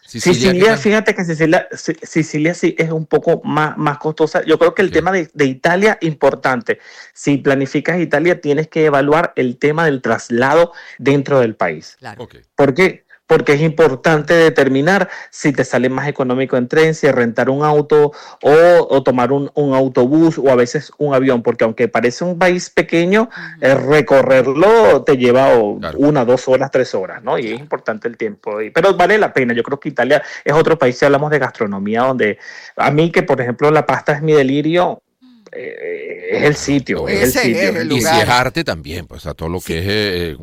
Sicilia, 0.07 0.77
fíjate 0.77 1.13
que 1.13 1.25
Sicilia, 1.25 1.67
Sicilia 1.73 2.53
sí 2.53 2.75
es 2.77 2.91
un 2.91 3.05
poco 3.05 3.41
más, 3.43 3.77
más 3.77 3.97
costosa. 3.97 4.41
Yo 4.45 4.57
creo 4.57 4.73
que 4.73 4.81
el 4.81 4.89
tema 4.89 5.11
de, 5.11 5.29
de, 5.33 5.45
Italia, 5.45 5.97
importante. 5.99 6.79
Si 7.13 7.37
planificas 7.37 7.99
Italia, 7.99 8.39
tienes 8.39 8.69
que 8.69 8.85
evaluar 8.85 9.33
el 9.35 9.57
tema 9.57 9.83
del 9.83 10.01
traslado 10.01 10.71
dentro 10.97 11.41
del 11.41 11.55
país. 11.55 11.97
Claro. 11.99 12.23
Okay. 12.23 12.41
¿Por 12.55 12.73
qué? 12.73 13.06
Porque 13.27 13.53
es 13.53 13.61
importante 13.61 14.33
determinar 14.33 15.09
si 15.29 15.51
te 15.51 15.65
sale 15.65 15.89
más 15.89 16.07
económico 16.07 16.57
en 16.57 16.67
tren, 16.67 16.95
si 16.95 17.11
rentar 17.11 17.49
un 17.49 17.63
auto 17.63 18.13
o, 18.41 19.03
tomar 19.03 19.31
un, 19.31 19.51
autobús 19.55 20.37
o 20.37 20.49
a 20.49 20.55
veces 20.55 20.91
un 20.97 21.13
avión, 21.13 21.43
porque 21.43 21.65
aunque 21.65 21.87
parece 21.87 22.23
un 22.23 22.39
país 22.39 22.69
pequeño, 22.69 23.29
recorrerlo 23.59 25.03
te 25.03 25.17
lleva 25.17 25.49
una, 25.57 26.25
dos 26.25 26.47
horas, 26.47 26.71
tres 26.71 26.95
horas, 26.95 27.21
¿no? 27.23 27.37
Y 27.37 27.51
es 27.51 27.59
importante 27.59 28.07
el 28.07 28.17
tiempo. 28.17 28.57
Pero 28.73 28.95
vale 28.95 29.17
la 29.17 29.33
pena. 29.33 29.53
Yo 29.53 29.63
creo 29.63 29.79
que 29.79 29.89
Italia 29.89 30.23
es 30.43 30.53
otro 30.53 30.77
país, 30.77 30.97
si 30.97 31.05
hablamos 31.05 31.29
de 31.31 31.39
gastronomía, 31.39 32.01
donde 32.01 32.39
a 32.75 32.91
mí 32.91 33.11
que, 33.11 33.23
por 33.23 33.41
ejemplo, 33.41 33.69
la 33.71 33.85
pasta 33.85 34.13
es 34.13 34.21
mi 34.21 34.33
delirio, 34.33 35.01
eh, 35.57 36.37
es 36.37 36.43
el 36.43 36.55
sitio, 36.55 37.07
es 37.07 37.35
el 37.35 37.41
sitio. 37.43 37.95
y 37.95 38.01
si 38.01 38.07
es 38.07 38.29
arte 38.29 38.63
también, 38.63 39.07
pues 39.07 39.25
a 39.25 39.33
todo 39.33 39.49
lo 39.49 39.59
que 39.59 39.79
es, 39.79 39.85
eh, 39.87 40.37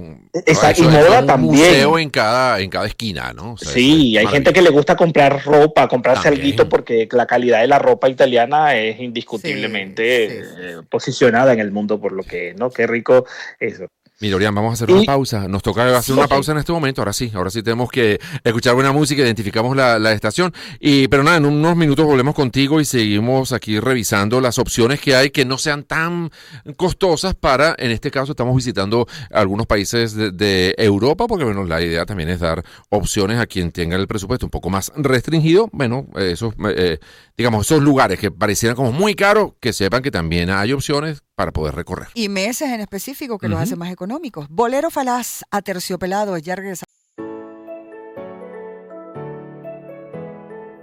y 0.76 0.82
moda 0.82 1.24
también. 1.24 1.54
museo 1.54 1.98
en 1.98 2.10
cada, 2.10 2.60
en 2.60 2.70
cada 2.70 2.86
esquina, 2.86 3.32
¿no? 3.32 3.56
sí, 3.56 4.16
hay 4.16 4.26
gente 4.26 4.52
que 4.52 4.62
le 4.62 4.70
gusta 4.70 4.96
comprar 4.96 5.44
ropa, 5.44 5.88
comprarse 5.88 6.28
algo 6.28 6.68
porque 6.68 7.08
la 7.10 7.26
calidad 7.26 7.60
de 7.60 7.66
la 7.66 7.78
ropa 7.78 8.08
italiana 8.08 8.76
es 8.76 9.00
indiscutiblemente 9.00 10.40
eh, 10.40 10.44
posicionada 10.88 11.52
en 11.52 11.60
el 11.60 11.70
mundo 11.70 12.00
por 12.00 12.12
lo 12.12 12.22
que, 12.22 12.54
¿no? 12.54 12.70
Qué 12.70 12.86
rico 12.86 13.26
eso. 13.58 13.86
Miriam, 14.24 14.54
vamos 14.54 14.70
a 14.70 14.74
hacer 14.74 14.90
una 14.90 15.04
pausa. 15.04 15.48
Nos 15.48 15.62
toca 15.62 15.96
hacer 15.96 16.16
una 16.16 16.26
pausa 16.26 16.52
en 16.52 16.58
este 16.58 16.72
momento. 16.72 17.02
Ahora 17.02 17.12
sí, 17.12 17.30
ahora 17.34 17.50
sí 17.50 17.62
tenemos 17.62 17.90
que 17.90 18.18
escuchar 18.42 18.74
buena 18.74 18.90
música, 18.90 19.22
identificamos 19.22 19.76
la, 19.76 19.98
la, 19.98 20.12
estación. 20.12 20.52
Y, 20.80 21.08
pero 21.08 21.22
nada, 21.22 21.36
en 21.36 21.46
unos 21.46 21.76
minutos 21.76 22.06
volvemos 22.06 22.34
contigo 22.34 22.80
y 22.80 22.86
seguimos 22.86 23.52
aquí 23.52 23.78
revisando 23.80 24.40
las 24.40 24.58
opciones 24.58 25.00
que 25.00 25.14
hay 25.14 25.30
que 25.30 25.44
no 25.44 25.58
sean 25.58 25.84
tan 25.84 26.30
costosas 26.76 27.34
para, 27.34 27.74
en 27.78 27.90
este 27.90 28.10
caso, 28.10 28.32
estamos 28.32 28.56
visitando 28.56 29.06
algunos 29.30 29.66
países 29.66 30.14
de, 30.14 30.74
Europa, 30.78 31.26
porque 31.26 31.44
bueno, 31.44 31.64
la 31.64 31.82
idea 31.82 32.06
también 32.06 32.28
es 32.30 32.40
dar 32.40 32.64
opciones 32.88 33.38
a 33.38 33.46
quien 33.46 33.72
tenga 33.72 33.96
el 33.96 34.06
presupuesto 34.06 34.46
un 34.46 34.50
poco 34.50 34.70
más 34.70 34.92
restringido. 34.96 35.68
Bueno, 35.72 36.06
esos, 36.16 36.54
eh, 36.76 36.98
digamos, 37.36 37.66
esos 37.66 37.82
lugares 37.82 38.18
que 38.18 38.30
parecieran 38.30 38.76
como 38.76 38.92
muy 38.92 39.14
caros, 39.14 39.52
que 39.60 39.72
sepan 39.72 40.02
que 40.02 40.10
también 40.10 40.50
hay 40.50 40.72
opciones 40.72 41.22
para 41.34 41.52
poder 41.52 41.74
recorrer. 41.74 42.08
Y 42.14 42.28
meses 42.28 42.68
en 42.70 42.80
específico 42.80 43.38
que 43.38 43.48
los 43.48 43.60
hace 43.60 43.76
más 43.76 43.90
económicos. 43.90 44.46
Bolero 44.48 44.90
falaz 44.90 45.42
aterciopelado, 45.50 46.38
ya 46.38 46.56
regresamos. 46.56 46.92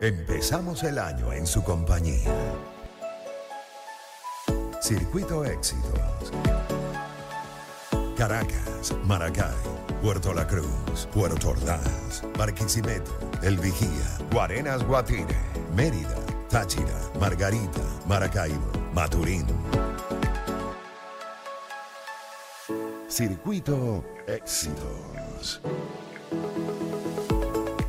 Empezamos 0.01 0.81
el 0.84 0.98
año 0.98 1.31
en 1.31 1.46
su 1.46 1.63
compañía. 1.63 2.34
Circuito 4.81 5.46
Éxitos. 5.46 6.31
Caracas, 8.18 8.96
Maracay, 9.03 9.55
Puerto 10.01 10.33
La 10.33 10.48
Cruz, 10.48 11.07
Puerto 11.14 11.50
Ordaz, 11.50 12.24
Barquisimeto, 12.37 13.11
El 13.44 13.57
Vigía, 13.57 13.90
Guarenas 14.31 14.83
Guatire, 14.83 15.37
Mérida, 15.75 16.16
Táchira, 16.50 17.00
Margarita, 17.20 17.81
Maracaibo, 18.07 18.72
Maturín. 18.94 19.46
Circuito 23.11 24.05
Éxitos. 24.25 25.59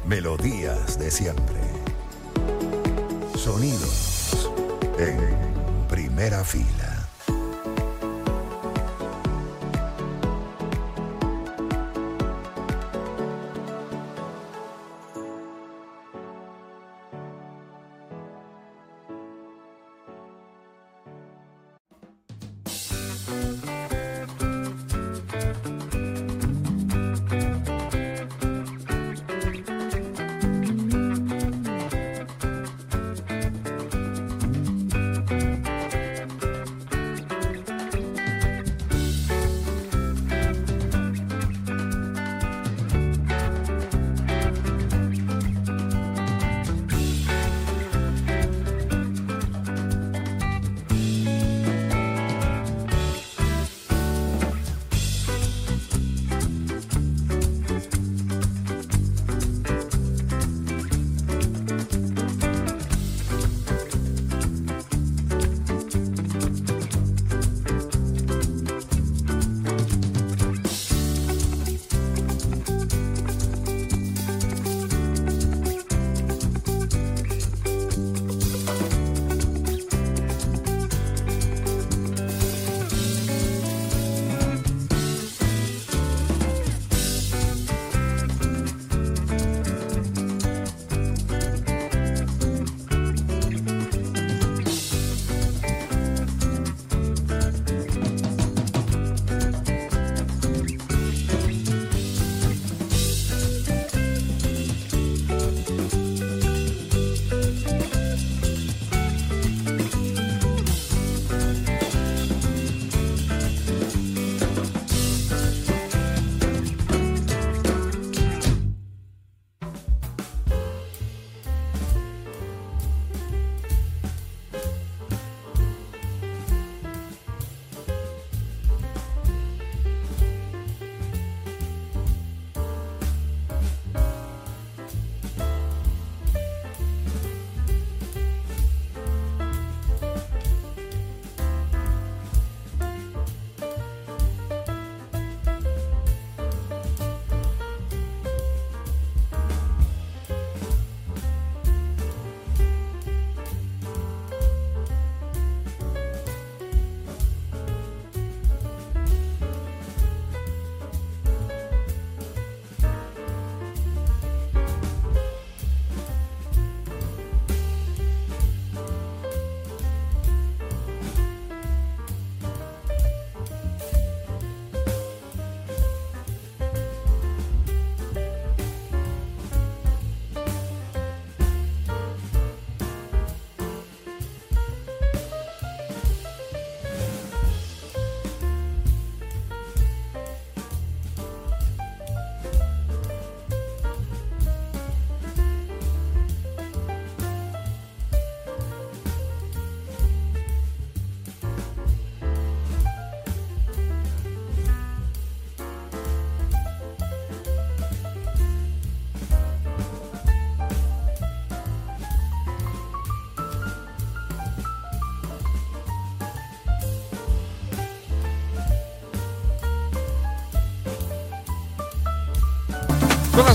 Melodías 0.04 0.98
de 0.98 1.12
siempre. 1.12 1.60
Sonidos 3.36 4.50
en 4.98 5.20
primera 5.86 6.42
fila. 6.42 6.91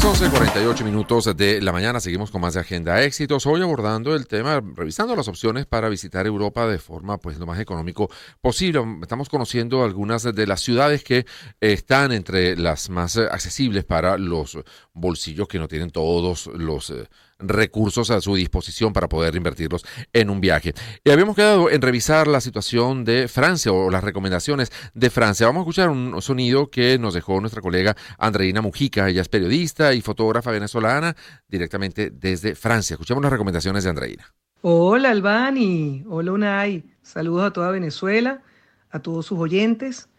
11.48 0.08 0.86
minutos 0.86 1.36
de 1.36 1.62
la 1.62 1.74
mañana, 1.74 2.00
seguimos 2.00 2.32
con 2.32 2.40
más 2.40 2.54
de 2.54 2.62
Agenda 2.62 3.04
Éxitos, 3.04 3.46
hoy 3.46 3.62
abordando 3.62 4.16
el 4.16 4.26
tema, 4.26 4.62
revisando 4.74 5.18
las 5.18 5.28
opciones 5.28 5.66
para 5.66 5.90
visitar 5.90 6.26
Europa 6.26 6.66
de 6.66 6.78
forma 6.80 7.18
pues 7.18 7.38
lo 7.38 7.46
más 7.46 7.60
económico 7.60 8.10
posible. 8.40 8.82
Estamos 9.02 9.28
conociendo 9.28 9.84
algunas 9.84 10.24
de 10.24 10.48
las 10.48 10.62
ciudades 10.62 11.04
que 11.04 11.26
están 11.60 12.14
entre 12.14 12.56
las 12.56 12.90
más 12.90 13.18
accesibles 13.18 13.84
para 13.84 14.18
los 14.18 14.58
bolsillos 14.94 15.50
que 15.50 15.60
no 15.60 15.68
tienen 15.68 15.90
todos 15.90 16.48
los 16.54 16.90
eh, 16.90 17.10
recursos 17.40 18.10
a 18.12 18.22
su 18.22 18.36
disposición 18.36 18.94
para 18.94 19.08
poder 19.08 19.36
invertirlos 19.36 19.86
en 20.14 20.30
un 20.30 20.42
viaje. 20.42 20.74
Y 21.04 21.12
habíamos 21.12 21.36
quedado 21.36 21.70
en 21.70 21.82
revisar 21.82 22.28
la 22.28 22.42
situación 22.42 23.06
de 23.06 23.28
Francia 23.28 23.72
o 23.72 23.90
las 23.90 24.04
recomendaciones 24.04 24.72
de 24.94 25.10
Francia. 25.10 25.48
Vamos 25.48 25.62
a 25.62 25.64
escuchar 25.64 25.90
un 25.90 26.22
sonido 26.22 26.70
que 26.70 26.98
nos 27.00 27.14
dejó 27.14 27.40
nuestra 27.40 27.62
colega 27.62 27.96
Andreina 28.18 28.62
Mujica. 28.62 29.10
Ella 29.10 29.22
es 29.22 29.30
periodista 29.30 29.94
y 29.94 30.02
fotógrafa 30.02 30.52
venezolana 30.52 31.16
directamente 31.48 32.10
desde 32.10 32.56
Francia. 32.56 32.96
Escuchemos 32.96 33.24
las 33.24 33.32
recomendaciones 33.32 33.84
de 33.84 33.90
Andreina. 33.90 34.34
Hola 34.62 35.12
Albani, 35.12 36.04
hola 36.10 36.32
Unai, 36.32 36.84
saludos 37.04 37.46
a 37.46 37.54
toda 37.54 37.70
Venezuela, 37.70 38.42
a 38.90 39.00
todos 39.00 39.28
sus 39.28 39.38
oyentes. 39.38 40.10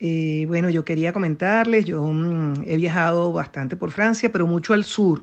Eh, 0.00 0.44
bueno, 0.48 0.68
yo 0.70 0.84
quería 0.84 1.12
comentarles, 1.12 1.84
yo 1.84 2.02
mm, 2.02 2.64
he 2.66 2.76
viajado 2.76 3.32
bastante 3.32 3.76
por 3.76 3.92
Francia, 3.92 4.30
pero 4.32 4.46
mucho 4.46 4.74
al 4.74 4.84
sur 4.84 5.22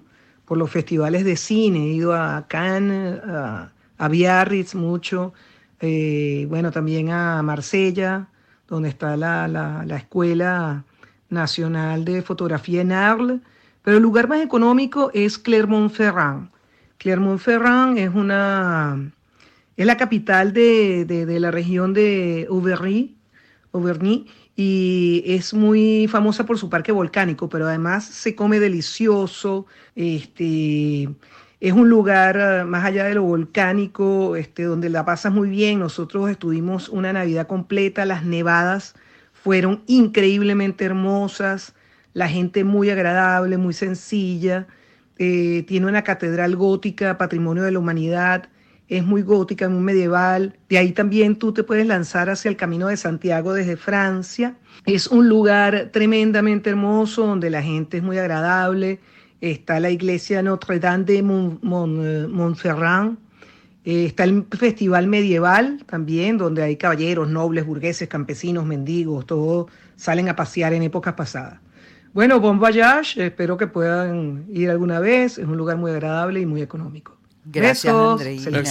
por 0.53 0.59
los 0.59 0.69
festivales 0.69 1.25
de 1.25 1.35
cine, 1.35 1.79
he 1.79 1.93
ido 1.93 2.13
a 2.13 2.45
Cannes, 2.47 3.19
a, 3.25 4.07
Biarritz 4.07 4.75
mucho, 4.75 5.33
eh, 5.79 6.45
bueno, 6.47 6.69
también 6.69 7.09
a 7.09 7.41
Marsella, 7.41 8.27
donde 8.67 8.89
está 8.89 9.17
la, 9.17 9.47
la, 9.47 9.97
Escuela 9.97 10.83
Nacional 11.27 12.05
de 12.05 12.21
Fotografía 12.21 12.81
en 12.81 12.91
Arles, 12.91 13.41
pero 13.81 13.97
el 13.97 14.03
lugar 14.03 14.27
más 14.27 14.41
económico 14.41 15.09
es 15.15 15.39
Clermont-Ferrand. 15.39 16.51
Clermont-Ferrand 16.99 17.97
es 17.97 18.13
una 18.13 19.11
es 19.75 19.87
la 19.87 19.97
capital 19.97 20.53
de, 20.53 21.03
de, 21.05 21.39
la 21.39 21.49
región 21.49 21.95
de 21.95 22.45
Auvergne, 22.47 23.15
Auvergne 23.71 24.27
y 24.55 25.23
es 25.25 25.53
muy 25.53 26.07
famosa 26.07 26.45
por 26.45 26.57
su 26.57 26.69
parque 26.69 26.91
volcánico, 26.91 27.49
pero 27.49 27.67
además 27.67 28.05
se 28.05 28.35
come 28.35 28.59
delicioso. 28.59 29.65
Este, 29.95 31.09
es 31.59 31.73
un 31.73 31.89
lugar 31.89 32.37
eh, 32.39 32.63
más 32.65 32.85
allá 32.85 33.05
de 33.05 33.15
lo 33.15 33.23
volcánico, 33.23 34.35
este, 34.35 34.63
donde 34.63 34.89
la 34.89 35.05
pasas 35.05 35.33
muy 35.33 35.49
bien. 35.49 35.79
Nosotros 35.79 36.29
estuvimos 36.29 36.89
una 36.89 37.13
Navidad 37.13 37.47
completa, 37.47 38.05
las 38.05 38.23
nevadas 38.25 38.95
fueron 39.31 39.83
increíblemente 39.87 40.85
hermosas, 40.85 41.73
la 42.13 42.29
gente 42.29 42.63
muy 42.63 42.89
agradable, 42.91 43.57
muy 43.57 43.73
sencilla. 43.73 44.67
Eh, 45.17 45.63
tiene 45.67 45.87
una 45.87 46.03
catedral 46.03 46.55
gótica, 46.55 47.17
patrimonio 47.17 47.63
de 47.63 47.71
la 47.71 47.79
humanidad 47.79 48.49
es 48.89 49.03
muy 49.03 49.21
gótica, 49.21 49.69
muy 49.69 49.81
medieval. 49.81 50.57
De 50.69 50.77
ahí 50.77 50.91
también 50.91 51.37
tú 51.37 51.53
te 51.53 51.63
puedes 51.63 51.87
lanzar 51.87 52.29
hacia 52.29 52.49
el 52.49 52.57
Camino 52.57 52.87
de 52.87 52.97
Santiago 52.97 53.53
desde 53.53 53.77
Francia. 53.77 54.55
Es 54.85 55.07
un 55.07 55.29
lugar 55.29 55.89
tremendamente 55.91 56.69
hermoso 56.69 57.25
donde 57.25 57.49
la 57.49 57.61
gente 57.63 57.97
es 57.97 58.03
muy 58.03 58.17
agradable. 58.17 58.99
Está 59.41 59.79
la 59.79 59.89
iglesia 59.89 60.41
Notre 60.41 60.79
Dame 60.79 61.05
de 61.05 61.23
Montferrand. 61.23 63.17
Eh, 63.85 64.05
está 64.05 64.23
el 64.23 64.45
festival 64.57 65.07
medieval 65.07 65.83
también, 65.85 66.37
donde 66.37 66.63
hay 66.63 66.77
caballeros, 66.77 67.27
nobles, 67.27 67.65
burgueses, 67.65 68.07
campesinos, 68.07 68.65
mendigos, 68.65 69.25
todos 69.25 69.69
salen 69.97 70.29
a 70.29 70.35
pasear 70.37 70.73
en 70.73 70.83
épocas 70.83 71.15
pasadas. 71.15 71.59
Bueno, 72.13 72.39
Bon 72.39 72.59
Voyage, 72.59 73.25
espero 73.25 73.57
que 73.57 73.67
puedan 73.67 74.45
ir 74.49 74.69
alguna 74.69 74.99
vez. 74.99 75.37
Es 75.37 75.45
un 75.45 75.57
lugar 75.57 75.77
muy 75.77 75.91
agradable 75.91 76.39
y 76.39 76.45
muy 76.45 76.61
económico. 76.61 77.17
Gracias, 77.45 77.93
Andreina. 77.93 78.63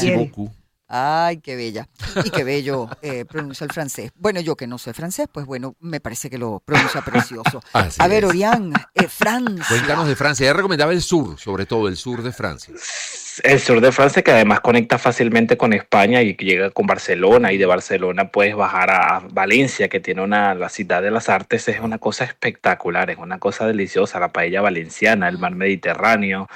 Ay, 0.94 1.40
qué 1.40 1.56
bella. 1.56 1.88
Y 2.22 2.28
qué 2.28 2.44
bello 2.44 2.86
eh, 3.00 3.24
pronuncia 3.24 3.64
el 3.64 3.72
francés. 3.72 4.12
Bueno, 4.14 4.40
yo 4.40 4.56
que 4.56 4.66
no 4.66 4.76
sé 4.76 4.92
francés, 4.92 5.26
pues 5.32 5.46
bueno, 5.46 5.74
me 5.80 6.00
parece 6.00 6.28
que 6.28 6.36
lo 6.36 6.60
pronuncia 6.60 7.00
precioso. 7.04 7.62
a 7.72 8.08
ver, 8.08 8.26
Orián, 8.26 8.74
eh, 8.94 9.08
Francia. 9.08 9.64
Cuéntanos 9.68 10.06
de 10.06 10.16
Francia. 10.16 10.44
Ella 10.44 10.52
recomendaba 10.52 10.92
el 10.92 11.00
sur, 11.00 11.38
sobre 11.38 11.64
todo 11.64 11.88
el 11.88 11.96
sur 11.96 12.22
de 12.22 12.32
Francia 12.32 12.74
el 13.44 13.60
sur 13.60 13.80
de 13.80 13.92
Francia 13.92 14.22
que 14.22 14.30
además 14.30 14.60
conecta 14.60 14.98
fácilmente 14.98 15.56
con 15.56 15.72
España 15.72 16.22
y 16.22 16.34
que 16.34 16.44
llega 16.44 16.70
con 16.70 16.86
Barcelona 16.86 17.52
y 17.52 17.58
de 17.58 17.66
Barcelona 17.66 18.28
puedes 18.28 18.54
bajar 18.54 18.90
a 18.90 19.22
Valencia 19.30 19.88
que 19.88 20.00
tiene 20.00 20.22
una 20.22 20.54
la 20.54 20.68
ciudad 20.68 21.02
de 21.02 21.10
las 21.10 21.28
artes 21.28 21.68
es 21.68 21.80
una 21.80 21.98
cosa 21.98 22.24
espectacular 22.24 23.10
es 23.10 23.18
una 23.18 23.38
cosa 23.38 23.66
deliciosa 23.66 24.18
la 24.18 24.28
paella 24.28 24.60
valenciana 24.60 25.28
el 25.28 25.38
mar 25.38 25.54
Mediterráneo. 25.54 26.48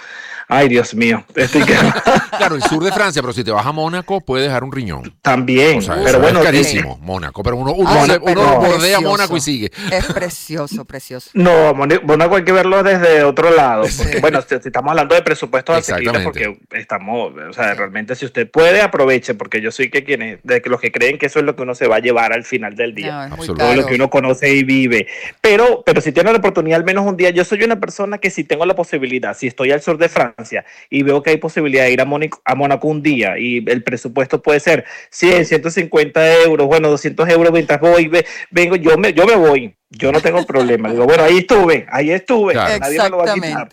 Ay 0.49 0.69
Dios 0.69 0.95
mío 0.95 1.25
claro 2.37 2.57
el 2.57 2.63
sur 2.63 2.85
de 2.85 2.93
Francia 2.93 3.23
pero 3.23 3.33
si 3.33 3.43
te 3.43 3.51
vas 3.51 3.67
a 3.67 3.73
Mónaco 3.73 4.21
puedes 4.21 4.47
dejar 4.47 4.65
un 4.65 4.73
riñón. 4.73 5.15
También 5.23 5.81
pero 6.05 6.21
bueno 6.21 6.41
es 6.41 6.45
carísimo 6.45 6.99
Mónaco 7.01 7.43
pero 7.43 7.57
uno, 7.57 7.73
uno, 7.73 8.61
bordea 8.61 9.01
Mónaco 9.01 9.37
y 9.37 9.41
sigue. 9.41 9.71
Es 9.91 10.07
precioso 10.07 10.85
precioso. 10.85 11.31
No 11.35 11.75
Mónaco 11.75 12.37
hay 12.37 12.45
que 12.45 12.53
verlo 12.53 12.83
desde 12.83 13.23
otro 13.25 13.51
lado 13.51 13.85
bueno 14.21 14.43
si, 14.43 14.55
estamos 14.57 14.91
hablando 14.91 15.15
de 15.15 15.23
presupuestos 15.23 15.77
asequibles 15.77 16.23
porque 16.23 16.59
estamos, 16.73 17.33
o 17.35 17.53
sea, 17.53 17.75
realmente 17.75 18.15
si 18.15 18.25
usted 18.25 18.51
puede, 18.51 18.81
aproveche, 18.81 19.35
porque 19.35 19.61
yo 19.61 19.71
soy 19.71 19.91
que 19.91 20.05
quienes, 20.05 20.41
de 20.43 20.61
que 20.61 20.71
los 20.71 20.81
que 20.81 20.93
creen 20.93 21.19
que 21.19 21.27
eso 21.27 21.39
es 21.39 21.45
lo 21.45 21.57
que 21.57 21.63
uno 21.63 21.75
se 21.75 21.87
va 21.87 21.97
a 21.97 22.01
llevar 22.01 22.33
al 22.33 22.45
final 22.45 22.75
del 22.77 22.95
día, 22.95 23.31
todo 23.57 23.75
lo 23.75 23.87
que 23.87 23.95
uno 23.95 24.11
conoce 24.11 24.53
y 24.53 24.65
vive. 24.65 25.07
Pero, 25.41 25.83
pero 25.85 26.01
si 26.01 26.13
tiene 26.13 26.33
la 26.33 26.39
oportunidad 26.39 26.79
al 26.79 26.85
menos 26.85 27.07
un 27.07 27.17
día, 27.17 27.31
yo 27.31 27.45
soy 27.45 27.63
una 27.63 27.79
persona 27.79 28.19
que 28.19 28.31
si 28.31 28.45
tengo 28.45 28.67
la 28.67 28.75
posibilidad, 28.75 29.37
si 29.37 29.47
estoy 29.47 29.73
al 29.73 29.83
sur 29.83 29.99
de 29.99 30.09
Francia 30.09 30.65
y 30.91 31.03
veo 31.03 31.23
que 31.23 31.31
hay 31.31 31.37
posibilidad 31.37 31.85
de 31.85 31.93
ir 31.93 32.01
a, 32.01 32.05
Mónaco, 32.05 32.41
a 32.45 32.55
Mónaco 32.55 32.89
un 32.89 33.03
día 33.03 33.39
y 33.39 33.65
el 33.69 33.83
presupuesto 33.83 34.43
puede 34.43 34.61
ser 34.61 34.85
100, 35.11 35.47
150 35.47 36.43
euros, 36.43 36.67
bueno, 36.67 36.89
200 36.91 37.29
euros 37.29 37.53
mientras 37.53 37.81
voy, 37.81 38.11
vengo, 38.51 38.77
yo 38.77 38.97
me, 38.99 39.13
yo 39.13 39.27
me 39.27 39.37
voy. 39.37 39.75
Yo 39.89 40.11
no 40.11 40.21
tengo 40.21 40.45
problema. 40.45 40.91
Digo, 40.91 41.05
bueno, 41.05 41.23
ahí 41.23 41.39
estuve, 41.39 41.87
ahí 41.91 42.11
estuve. 42.11 42.55
Nadie 42.55 42.99
me 42.99 43.09
lo 43.09 43.19
va 43.19 43.31
a 43.31 43.35
quitar. 43.35 43.69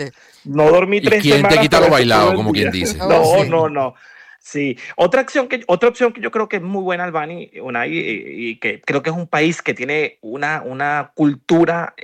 No 0.46 0.70
dormí 0.70 1.02
tres 1.02 1.26
¿Y 1.26 1.30
quién 1.30 1.48
te 1.48 1.58
quita 1.58 1.80
lo 1.80 1.90
bailado, 1.90 2.34
como 2.36 2.52
quien 2.52 2.72
dice? 2.72 2.98
No, 3.08 3.44
no, 3.46 3.70
no. 3.70 3.96
Sí, 4.40 4.78
otra 4.98 5.22
opción 5.22 5.48
que 5.48 5.64
otra 5.68 5.88
opción 5.88 6.12
que 6.12 6.20
yo 6.20 6.30
creo 6.30 6.50
que 6.50 6.58
es 6.58 6.62
muy 6.62 6.84
buena 6.84 7.06
Albani, 7.06 7.50
una 7.62 7.88
y, 7.88 8.58
que 8.58 8.82
creo 8.82 9.02
que 9.02 9.10
es 9.10 9.16
un 9.16 9.28
país 9.28 9.62
que 9.62 9.74
tiene 9.74 10.18
una, 10.20 10.62
una 10.66 11.14
cultura 11.16 11.96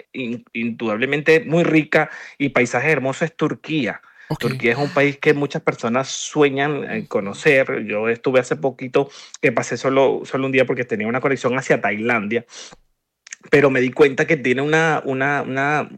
indudablemente 0.53 1.41
muy 1.41 1.65
rica 1.65 2.09
y 2.37 2.49
paisajes 2.49 2.91
hermosos 2.91 3.23
es 3.23 3.35
Turquía. 3.35 4.01
Turquía 4.39 4.71
es 4.71 4.77
un 4.77 4.93
país 4.93 5.17
que 5.17 5.33
muchas 5.33 5.63
personas 5.63 6.07
sueñan 6.07 7.07
conocer. 7.07 7.83
Yo 7.85 8.07
estuve 8.07 8.39
hace 8.39 8.55
poquito 8.55 9.09
que 9.41 9.51
pasé 9.51 9.75
solo, 9.75 10.21
solo 10.23 10.45
un 10.45 10.53
día 10.53 10.65
porque 10.65 10.85
tenía 10.85 11.07
una 11.07 11.19
conexión 11.19 11.57
hacia 11.57 11.81
Tailandia, 11.81 12.45
pero 13.49 13.69
me 13.69 13.81
di 13.81 13.91
cuenta 13.91 14.27
que 14.27 14.37
tiene 14.37 14.61
una, 14.61 15.01
una, 15.03 15.41
una 15.41 15.89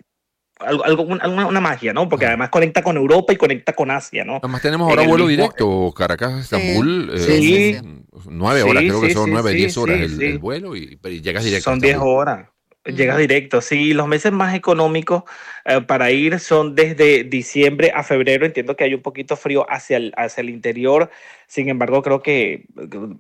algo, 0.65 1.04
una, 1.04 1.60
magia, 1.60 1.93
¿no? 1.93 2.10
Porque 2.10 2.26
además 2.26 2.50
conecta 2.50 2.82
con 2.82 2.97
Europa 2.97 3.34
y 3.34 3.38
conecta 3.38 3.74
con 3.74 3.91
Asia, 3.91 4.24
¿no? 4.24 4.38
Además 4.38 4.62
tenemos 4.62 4.89
ahora 4.89 5.08
vuelo 5.08 5.28
directo, 5.28 5.93
Caracas, 5.95 6.41
Estambul. 6.41 7.12
Sí. 7.17 7.76
Eh, 7.76 7.82
nueve 8.30 8.63
horas, 8.63 8.84
creo 8.84 9.02
que 9.02 9.13
son 9.13 9.32
nueve, 9.32 9.54
diez 9.54 9.78
horas 9.78 10.00
el, 10.00 10.39
vuelo 10.39 10.76
y, 10.76 11.00
llegas 11.21 11.43
directo. 11.43 11.69
Son 11.69 11.80
diez 11.80 11.97
horas. 12.00 12.47
Llegas 12.84 13.19
directo, 13.19 13.62
sí. 13.62 13.93
Los 13.93 14.08
meses 14.08 14.32
más 14.32 14.56
económicos 14.56 15.24
eh, 15.65 15.82
para 15.82 16.10
ir 16.10 16.39
son 16.39 16.74
desde 16.74 17.24
diciembre 17.24 17.91
a 17.93 18.02
febrero. 18.02 18.43
Entiendo 18.43 18.76
que 18.76 18.84
hay 18.84 18.95
un 18.95 19.04
poquito 19.04 19.36
frío 19.36 19.67
hacia 19.69 19.97
el, 19.97 20.13
hacia 20.17 20.41
el 20.41 20.50
interior. 20.50 21.12
Sin 21.45 21.69
embargo, 21.69 22.02
creo 22.02 22.24
que 22.24 22.65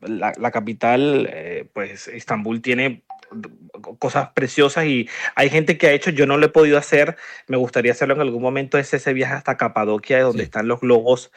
la, 0.01 0.33
la 0.35 0.49
capital, 0.49 1.29
eh, 1.31 1.65
pues 1.73 2.07
Estambul, 2.07 2.61
tiene 2.63 3.03
cosas 3.99 4.29
preciosas 4.33 4.85
y 4.85 5.09
hay 5.35 5.49
gente 5.49 5.77
que 5.77 5.87
ha 5.87 5.91
hecho, 5.91 6.11
yo 6.11 6.25
no 6.25 6.37
lo 6.37 6.45
he 6.45 6.49
podido 6.49 6.77
hacer, 6.77 7.17
me 7.47 7.57
gustaría 7.57 7.91
hacerlo 7.91 8.15
en 8.15 8.21
algún 8.21 8.41
momento, 8.41 8.77
es 8.77 8.93
ese 8.93 9.13
viaje 9.13 9.33
hasta 9.33 9.57
Capadocia, 9.57 10.21
donde 10.21 10.43
están 10.43 10.67
los 10.67 10.81
globos. 10.81 11.31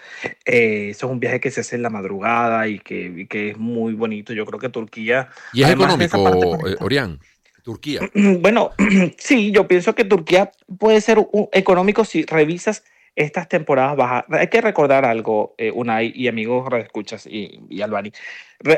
Eh, 0.44 0.88
eso 0.90 1.06
es 1.06 1.12
un 1.12 1.20
viaje 1.20 1.40
que 1.40 1.50
se 1.50 1.60
hace 1.60 1.76
en 1.76 1.82
la 1.82 1.90
madrugada 1.90 2.68
y 2.68 2.78
que, 2.78 3.26
que 3.28 3.50
es 3.50 3.56
muy 3.56 3.94
bonito. 3.94 4.32
Yo 4.32 4.46
creo 4.46 4.60
que 4.60 4.68
Turquía... 4.68 5.28
Y 5.52 5.62
es 5.62 5.70
económico, 5.70 6.68
eh, 6.68 6.76
Orián. 6.80 7.20
Turquía. 7.62 8.00
Bueno, 8.14 8.70
sí, 9.18 9.50
yo 9.50 9.66
pienso 9.66 9.94
que 9.94 10.04
Turquía 10.04 10.52
puede 10.78 11.00
ser 11.00 11.26
económico 11.52 12.04
si 12.04 12.24
revisas 12.24 12.84
estas 13.16 13.48
temporadas 13.48 13.96
bajas, 13.96 14.24
hay 14.28 14.48
que 14.48 14.60
recordar 14.60 15.04
algo, 15.04 15.54
eh, 15.56 15.70
Unai 15.70 16.12
y 16.14 16.28
amigos 16.28 16.68
escuchas 16.78 17.26
y, 17.26 17.60
y 17.68 17.82
Albani. 17.82 18.12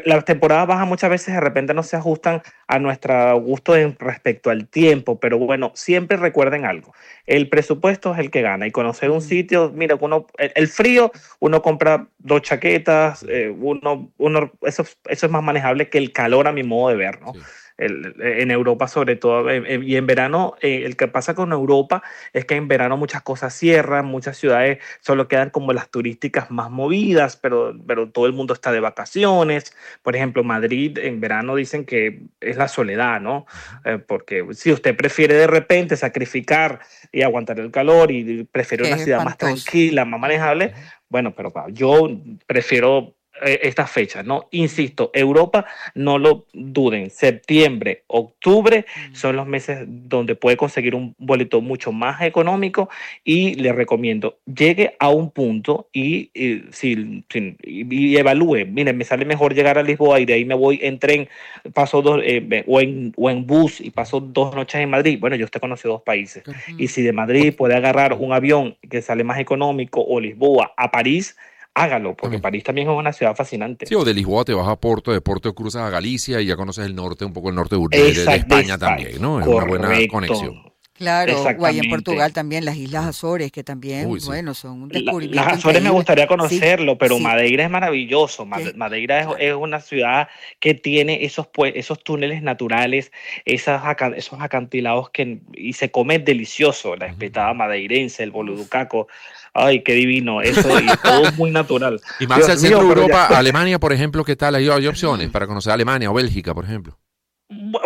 las 0.05 0.25
temporadas 0.25 0.66
bajas 0.66 0.87
muchas 0.87 1.09
veces 1.09 1.35
de 1.35 1.40
repente 1.40 1.72
no 1.72 1.83
se 1.83 1.96
ajustan 1.96 2.42
a 2.66 2.79
nuestro 2.79 3.40
gusto 3.40 3.75
respecto 3.99 4.51
al 4.51 4.68
tiempo, 4.68 5.18
pero 5.18 5.38
bueno, 5.38 5.72
siempre 5.75 6.16
recuerden 6.16 6.66
algo. 6.66 6.92
El 7.25 7.49
presupuesto 7.49 8.12
es 8.12 8.18
el 8.18 8.31
que 8.31 8.42
gana 8.42 8.66
y 8.66 8.72
conocer 8.72 9.11
un 9.11 9.22
sitio, 9.22 9.72
mira, 9.75 9.96
uno, 9.99 10.27
el, 10.38 10.68
frío, 10.68 11.12
uno 11.40 11.62
compra 11.62 12.09
dos 12.18 12.42
chaquetas, 12.42 13.25
eh, 13.29 13.49
uno, 13.49 14.12
uno, 14.18 14.53
eso, 14.62 14.85
eso 15.07 15.27
es 15.27 15.33
más 15.33 15.42
manejable 15.42 15.88
que 15.88 15.99
el 15.99 16.12
calor 16.12 16.46
a 16.46 16.53
mi 16.53 16.62
modo 16.62 16.90
de 16.90 16.96
ver, 16.96 17.20
¿no? 17.22 17.33
En 17.79 18.51
Europa 18.51 18.89
sobre 18.89 19.17
todo, 19.17 19.53
y 19.53 19.97
en 19.97 20.07
verano, 20.07 20.55
eh, 20.62 20.83
el 20.85 20.97
que 20.97 21.09
pasa 21.09 21.35
con 21.35 21.53
Europa 21.53 22.03
es 22.33 22.45
que 22.45 22.55
en 22.55 22.69
verano 22.69 22.97
muchas 22.97 23.23
cosas 23.23 23.55
cierran, 23.55 24.07
muchas 24.07 24.39
ciudades 24.39 24.79
solo 25.01 25.29
quedan 25.29 25.51
como 25.51 25.73
las 25.73 25.91
turísticas 25.91 26.51
más 26.51 26.71
movidas, 26.71 27.37
pero, 27.37 27.75
pero 27.87 28.09
todo 28.09 28.27
el 28.27 28.33
mundo 28.33 28.55
está 28.55 28.73
de 28.73 28.81
vacaciones. 28.81 29.75
Por 30.03 30.17
ejemplo, 30.17 30.43
Madrid 30.43 30.97
en 30.99 31.21
verano 31.21 31.55
dicen 31.55 31.85
que 31.85 32.23
es 32.41 32.57
la 32.57 32.69
soledad, 32.69 33.21
¿no? 33.21 33.47
Eh, 33.85 33.99
porque 33.99 34.47
si 34.53 34.73
usted 34.73 34.97
prefiere 34.97 35.35
de 35.35 35.47
repente 35.47 35.97
sacrificar 35.97 36.81
y 37.12 37.23
aguantar 37.23 37.61
el 37.61 37.71
calor 37.71 38.11
y 38.11 38.45
prefiere 38.45 38.87
una 38.87 38.99
ciudad 38.99 39.23
más 39.23 39.37
tranquila, 39.37 40.05
más 40.05 40.21
manejable, 40.21 40.73
bueno, 41.09 41.35
pero 41.35 41.53
yo 41.69 42.09
prefiero 42.47 42.99
eh, 43.09 43.15
estas 43.42 43.90
fechas, 43.90 44.25
¿no? 44.25 44.49
Insisto, 44.51 45.11
Europa, 45.12 45.66
no 45.94 46.18
lo 46.18 46.46
duden, 46.53 47.11
septiembre, 47.11 48.03
octubre 48.07 48.87
son 49.12 49.37
los 49.37 49.46
meses 49.46 49.85
donde 49.87 50.35
puede 50.35 50.57
conseguir 50.57 50.94
un 50.94 51.14
boleto 51.18 51.61
mucho 51.61 51.92
más 51.92 52.22
económico 52.22 52.88
y 53.25 53.55
le 53.55 53.72
recomiendo, 53.72 54.38
llegue 54.46 54.96
a 54.99 55.11
un 55.11 55.31
punto 55.31 55.88
y, 55.92 56.31
si, 56.70 57.25
y, 57.62 58.16
evalúe, 58.16 58.66
miren, 58.66 58.96
me 58.96 59.05
sale 59.05 59.25
mejor 59.25 59.55
llegar 59.55 59.79
a 59.79 59.83
Lisboa 59.83 60.20
y 60.20 60.25
de 60.25 60.35
ahí 60.35 60.44
me 60.44 60.55
voy 60.55 60.79
en 60.83 60.99
tren, 60.99 61.29
paso 61.75 62.03
dos, 62.03 62.20
eh, 62.25 62.64
o, 62.66 62.81
en, 62.81 63.12
o 63.16 63.31
en 63.31 63.46
bus 63.46 63.81
y 63.81 63.90
paso 63.90 64.20
dos 64.20 64.55
noches 64.55 64.81
en 64.81 64.90
Madrid. 64.90 65.18
Bueno, 65.20 65.37
yo 65.37 65.44
usted 65.44 65.61
conoce 65.61 65.88
dos 65.88 66.03
países. 66.03 66.42
Y 66.79 66.88
si 66.88 67.03
de 67.03 67.12
Madrid 67.12 67.55
puede 67.57 67.75
agarrar 67.75 68.14
un 68.14 68.33
avión 68.33 68.77
que 68.88 69.03
sale 69.03 69.25
más 69.25 69.38
económico 69.38 70.03
o 70.03 70.20
Lisboa 70.20 70.72
a 70.77 70.90
París, 70.90 71.37
hágalo, 71.77 72.17
porque 72.17 72.39
París 72.39 72.65
también 72.65 72.89
es 72.89 72.97
una 72.97 73.12
ciudad 73.12 73.37
fascinante. 73.37 73.87
Sí, 73.87 73.95
o 73.95 74.03
de 74.03 74.15
Lisboa 74.15 74.45
te 74.45 74.55
vas 74.55 74.67
a 74.67 74.77
Porto, 74.77 75.12
de 75.12 75.21
Porto 75.21 75.55
cruzas 75.55 75.83
a 75.83 75.91
Galicia 75.91 76.41
y 76.41 76.47
ya 76.47 76.57
conoces 76.57 76.87
el 76.87 76.95
norte, 76.95 77.25
un 77.25 77.35
poco 77.35 77.51
el 77.51 77.55
norte 77.55 77.77
de, 77.77 78.35
España 78.35 78.79
también, 78.79 79.21
¿no? 79.21 79.41
Es 79.41 79.47
una 79.47 79.65
buena 79.65 79.91
conexión. 80.11 80.73
Claro, 80.99 81.43
o 81.43 81.69
en 81.69 81.91
Portugal 81.91 82.33
también, 82.33 82.65
las 82.65 82.77
Islas 82.77 83.07
Azores, 83.07 83.53
que 83.53 83.63
también, 83.63 84.09
bueno, 84.25 84.55
son 84.55 84.83
un 84.83 84.89
descubrimiento. 84.89 85.45
las 85.45 85.59
Azores 85.59 85.83
me 85.83 85.91
gustaría 85.91 86.27
conocerlo, 86.27 86.97
pero 86.97 87.19
Madeira 87.19 87.65
es 87.65 87.71
maravilloso. 87.71 88.47
Madeira 88.47 89.37
es, 89.39 89.55
una 89.55 89.81
ciudad 89.81 90.29
que 90.59 90.75
tiene 90.75 91.25
esos, 91.25 91.47
pues, 91.49 91.73
esos 91.77 92.03
túneles 92.03 92.43
naturales, 92.43 93.13
esas, 93.45 93.83
esos 94.17 94.41
acantilados 94.41 95.11
que 95.11 95.41
y 95.55 95.75
se 95.75 95.91
come 95.91 96.19
delicioso, 96.19 96.97
la 96.97 97.07
espetada 97.07 97.53
madeirense, 97.53 98.23
el 98.23 98.31
boluducaco. 98.31 99.09
Ay, 99.53 99.83
qué 99.83 99.95
divino, 99.95 100.43
eso 100.43 100.69
y 100.81 100.87
todo 101.03 101.33
muy 101.33 101.51
natural. 101.51 102.01
Y 102.21 102.27
más 102.27 102.49
al 102.49 102.59
centro 102.59 102.81
de 102.81 102.89
Europa, 102.89 103.27
Alemania, 103.27 103.79
por 103.79 103.93
ejemplo, 103.93 104.25
¿qué 104.25 104.37
tal? 104.37 104.55
¿Hay, 104.55 104.69
opciones 104.69 105.29
para 105.33 105.47
conocer 105.47 105.73
Alemania 105.73 106.11
o 106.11 106.15
Bélgica, 106.15 106.55
por 106.55 106.65
ejemplo? 106.65 106.99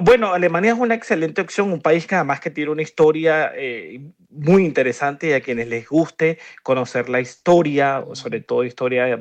Bueno, 0.03 0.33
Alemania 0.33 0.73
es 0.73 0.79
una 0.79 0.95
excelente 0.95 1.41
opción, 1.41 1.73
un 1.73 1.81
país 1.81 2.07
que 2.07 2.15
además 2.15 2.41
que 2.41 2.51
tiene 2.51 2.71
una 2.71 2.83
historia 2.83 3.53
eh, 3.55 4.01
muy 4.31 4.65
interesante 4.65 5.29
y 5.29 5.33
a 5.33 5.41
quienes 5.41 5.69
les 5.69 5.89
guste 5.89 6.39
conocer 6.63 7.09
la 7.09 7.21
historia, 7.21 8.05
sobre 8.13 8.41
todo 8.41 8.65
historia 8.65 9.19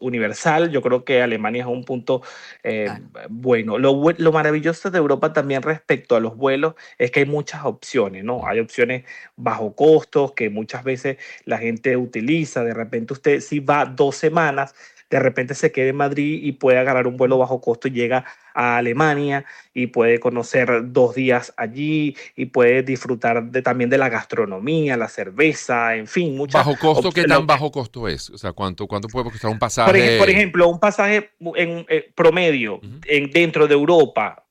universal. 0.00 0.70
Yo 0.70 0.82
creo 0.82 1.04
que 1.04 1.22
Alemania 1.22 1.62
es 1.62 1.68
un 1.68 1.84
punto 1.84 2.22
eh, 2.62 2.88
bueno. 3.28 3.78
Lo, 3.78 4.02
lo, 4.16 4.32
maravilloso 4.32 4.90
de 4.90 4.98
Europa 4.98 5.32
también 5.32 5.62
respecto 5.62 6.16
a 6.16 6.20
los 6.20 6.36
vuelos 6.36 6.74
es 6.98 7.10
que 7.10 7.20
hay 7.20 7.26
muchas 7.26 7.64
opciones, 7.64 8.24
¿no? 8.24 8.46
Hay 8.46 8.60
opciones 8.60 9.04
bajo 9.36 9.74
costos 9.74 10.32
que 10.32 10.50
muchas 10.50 10.84
veces 10.84 11.18
la 11.44 11.58
gente 11.58 11.96
utiliza. 11.96 12.64
De 12.64 12.74
repente 12.74 13.12
usted 13.12 13.40
si 13.40 13.60
va 13.60 13.84
dos 13.84 14.16
semanas, 14.16 14.74
de 15.10 15.18
repente 15.18 15.54
se 15.54 15.72
quede 15.72 15.88
en 15.88 15.96
Madrid 15.96 16.40
y 16.42 16.52
puede 16.52 16.78
agarrar 16.78 17.06
un 17.06 17.16
vuelo 17.16 17.36
bajo 17.36 17.60
costo 17.60 17.88
y 17.88 17.90
llega 17.90 18.24
a 18.54 18.76
Alemania 18.76 19.44
y 19.74 19.88
puede 19.88 20.20
conocer 20.20 20.92
dos 20.92 21.14
días 21.14 21.52
allí 21.56 22.16
y 22.36 22.46
puede 22.46 22.82
disfrutar 22.82 23.50
de, 23.50 23.62
también 23.62 23.90
de 23.90 23.98
la 23.98 24.08
gastronomía, 24.08 24.96
la 24.96 25.08
cerveza, 25.08 25.96
en 25.96 26.06
fin, 26.06 26.36
muchas 26.36 26.64
¿Bajo 26.64 26.78
costo? 26.78 27.10
¿Qué 27.10 27.24
tan 27.24 27.46
bajo 27.46 27.70
costo 27.70 28.08
es? 28.08 28.30
O 28.30 28.38
sea, 28.38 28.52
¿cuánto, 28.52 28.86
cuánto 28.86 29.08
puede 29.08 29.30
costar 29.30 29.50
un 29.50 29.58
pasaje? 29.58 30.18
Por, 30.18 30.30
ejemplo, 30.30 30.68
un 30.68 30.78
pasaje 30.78 31.30
en 31.56 31.84
eh, 31.88 32.10
promedio 32.14 32.80
en, 33.06 33.30
dentro 33.30 33.66
de 33.66 33.74
Europa 33.74 34.44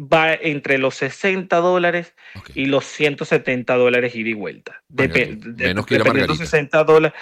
va 0.00 0.32
entre 0.32 0.78
los 0.78 0.94
60 0.94 1.56
dólares 1.56 2.14
y 2.54 2.66
los 2.66 2.86
170 2.86 3.74
dólares 3.74 4.14
ida 4.14 4.30
y 4.30 4.34
vuelta. 4.34 4.82
menos 4.88 5.86
que 5.86 5.98
dependiendo 5.98 6.34
60 6.34 6.84
dólares, 6.84 7.18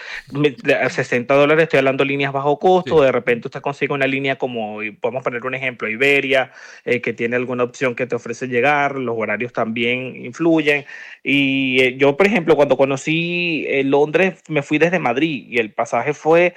60 0.91 1.35
dólares 1.35 1.65
estoy 1.65 1.79
hablando 1.79 2.05
líneas 2.05 2.33
bajo 2.33 2.59
costo, 2.59 3.03
de 3.03 3.11
repente 3.11 3.49
usted 3.49 3.61
consigue 3.61 3.93
una 3.93 4.07
línea 4.07 4.37
como, 4.37 4.79
podemos 5.01 5.25
poner 5.25 5.45
un 5.45 5.55
ejemplo, 5.55 5.89
Iberia, 5.89 6.53
eh, 6.85 7.01
que 7.01 7.13
tiene 7.13 7.37
alguna 7.37 7.65
opción 7.65 7.97
que 7.97 8.07
te 8.07 8.15
ofrece 8.15 8.47
llegar, 8.47 8.97
los 8.97 9.17
horarios 9.19 9.53
también 9.53 10.15
influyen. 10.25 10.85
Y 11.25 11.81
eh, 11.81 11.97
yo, 11.97 12.17
por 12.17 12.27
ejemplo, 12.27 12.55
cuando 12.55 12.77
conocí 12.77 13.65
eh, 13.69 13.83
Londres, 13.83 14.41
me 14.49 14.63
fui 14.63 14.79
desde 14.79 15.01
Madrid 15.01 15.47
y 15.49 15.59
el 15.59 15.73
pasaje 15.73 16.15
fue, 16.15 16.55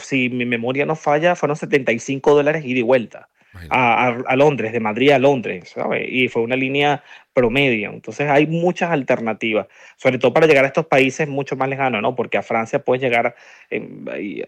si 0.00 0.28
mi 0.30 0.46
memoria 0.46 0.86
no 0.86 0.96
falla, 0.96 1.34
fueron 1.34 1.56
75 1.56 2.34
dólares 2.34 2.64
ida 2.64 2.78
y 2.78 2.82
vuelta 2.82 3.28
a, 3.68 4.36
Londres, 4.36 4.72
de 4.72 4.80
Madrid 4.80 5.10
a 5.10 5.18
Londres, 5.18 5.74
Y 6.08 6.28
fue 6.28 6.42
una 6.42 6.56
línea 6.56 7.02
promedio. 7.32 7.90
Entonces 7.90 8.28
hay 8.28 8.46
muchas 8.46 8.90
alternativas, 8.90 9.66
sobre 9.96 10.18
todo 10.18 10.32
para 10.32 10.46
llegar 10.46 10.64
a 10.64 10.68
estos 10.68 10.86
países 10.86 11.28
mucho 11.28 11.56
más 11.56 11.68
lejanos, 11.68 12.02
¿no? 12.02 12.14
Porque 12.14 12.38
a 12.38 12.42
Francia 12.42 12.84
puedes 12.84 13.02
llegar 13.02 13.34
eh, 13.70 14.44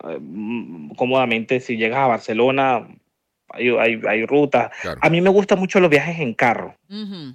cómodamente, 0.96 1.60
si 1.60 1.76
llegas 1.76 1.98
a 1.98 2.06
Barcelona, 2.06 2.86
hay, 3.50 4.00
hay, 4.06 4.26
rutas. 4.26 4.70
A 5.00 5.10
mí 5.10 5.20
me 5.20 5.30
gustan 5.30 5.58
mucho 5.58 5.80
los 5.80 5.90
viajes 5.90 6.18
en 6.18 6.34
carro, 6.34 6.76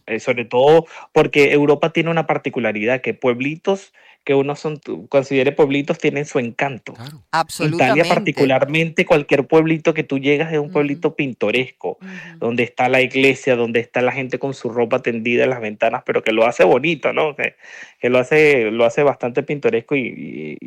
eh, 0.06 0.20
sobre 0.20 0.46
todo 0.46 0.86
porque 1.14 1.54
Europa 1.54 1.92
tiene 1.92 2.10
una 2.10 2.28
particularidad 2.28 3.02
que 3.02 3.14
pueblitos 3.14 3.94
que 4.24 4.36
uno 4.36 4.56
son, 4.56 4.80
considere 5.10 5.52
pueblitos 5.52 5.98
tienen 5.98 6.26
su 6.26 6.40
encanto. 6.40 6.94
Claro. 6.94 7.24
Absolutamente. 7.32 8.00
Italia 8.00 8.16
particularmente, 8.16 9.06
cualquier 9.06 9.48
pueblito 9.48 9.94
que 9.94 10.04
tú 10.04 10.20
llegas 10.20 10.54
es 10.54 10.60
un 10.60 10.72
pueblito 10.72 11.16
pintoresco, 11.16 11.98
donde 12.38 12.64
está 12.64 12.90
la 12.90 13.02
iglesia, 13.02 13.56
donde 13.56 13.80
está 13.80 14.02
la 14.02 14.12
gente 14.12 14.38
con 14.38 14.54
su 14.54 14.70
ropa 14.70 15.02
tendida 15.02 15.46
en 15.46 15.50
las 15.50 15.62
ventanas, 15.62 16.04
pero 16.06 16.22
que 16.22 16.32
lo 16.32 16.46
hace 16.46 16.64
bonito, 16.64 17.12
¿no? 17.14 17.36
Que, 17.36 17.56
lo, 18.10 18.20
hace, 18.20 18.72
lo 18.72 18.86
hace 18.86 19.04
bastante 19.04 19.44
pintoresco 19.44 19.96
y, 19.96 20.58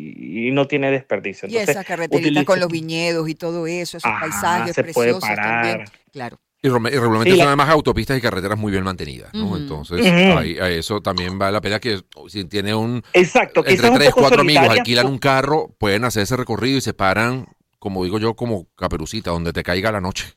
no 0.52 0.66
tiene 0.66 0.90
desperdicio. 0.90 1.48
y 1.48 1.56
esa 1.56 1.82
carreterita 1.82 2.44
con 2.44 2.60
los 2.60 2.68
viñedos 2.68 3.26
y 3.28 3.34
todo 3.34 3.66
eso, 3.66 3.96
esos 3.96 4.12
paisajes 4.20 4.74
se 4.74 4.82
preciosos 4.82 5.20
puede 5.20 5.36
parar. 5.36 5.62
También. 5.62 5.88
Claro. 6.12 6.38
Y, 6.64 6.68
regularmente 6.68 7.37
son 7.37 7.48
además 7.48 7.70
autopistas 7.70 8.16
y 8.16 8.20
carreteras 8.20 8.57
muy 8.57 8.70
bien 8.70 8.85
mantenidas, 8.85 9.35
¿no? 9.35 9.57
Entonces, 9.57 10.01
eso 10.01 11.01
también 11.01 11.37
vale 11.37 11.53
la 11.53 11.61
pena 11.61 11.81
que 11.81 12.01
si 12.29 12.44
tiene 12.44 12.72
un... 12.72 13.03
Exacto, 13.12 13.64
entre 13.66 13.90
tres, 13.90 14.11
cuatro 14.14 14.42
amigos 14.42 14.68
alquilan 14.68 15.07
un 15.07 15.18
carro, 15.18 15.75
pueden 15.79 16.05
hacer 16.05 16.22
ese 16.22 16.37
recorrido 16.37 16.79
y 16.79 16.81
se 16.81 16.94
paran, 16.94 17.46
como 17.81 18.05
digo 18.05 18.20
yo, 18.20 18.35
como 18.37 18.68
caperucita, 18.77 19.33
donde 19.33 19.53
te 19.53 19.64
caiga 19.64 19.90
la 19.90 20.01
noche. 20.01 20.35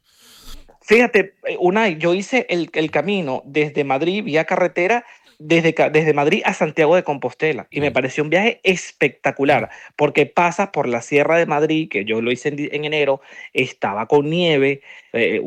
Fíjate, 0.82 1.36
una 1.60 1.90
yo 1.90 2.16
hice 2.16 2.48
el, 2.50 2.72
el 2.74 2.90
camino 2.90 3.44
desde 3.46 3.84
Madrid 3.84 4.24
vía 4.24 4.46
carretera 4.46 5.06
desde, 5.40 5.76
desde 5.92 6.14
Madrid 6.14 6.42
a 6.46 6.54
Santiago 6.54 6.96
de 6.96 7.04
Compostela 7.04 7.68
y 7.70 7.82
me 7.82 7.92
pareció 7.92 8.24
un 8.24 8.30
viaje 8.30 8.60
espectacular 8.64 9.70
porque 9.96 10.26
pasas 10.26 10.70
por 10.70 10.88
la 10.88 11.02
Sierra 11.02 11.38
de 11.38 11.46
Madrid, 11.46 11.90
que 11.90 12.06
yo 12.06 12.22
lo 12.22 12.32
hice 12.32 12.50
en, 12.50 12.86
enero, 12.86 13.22
estaba 13.54 14.08
con 14.08 14.30
nieve, 14.30 14.82
eh, 15.14 15.42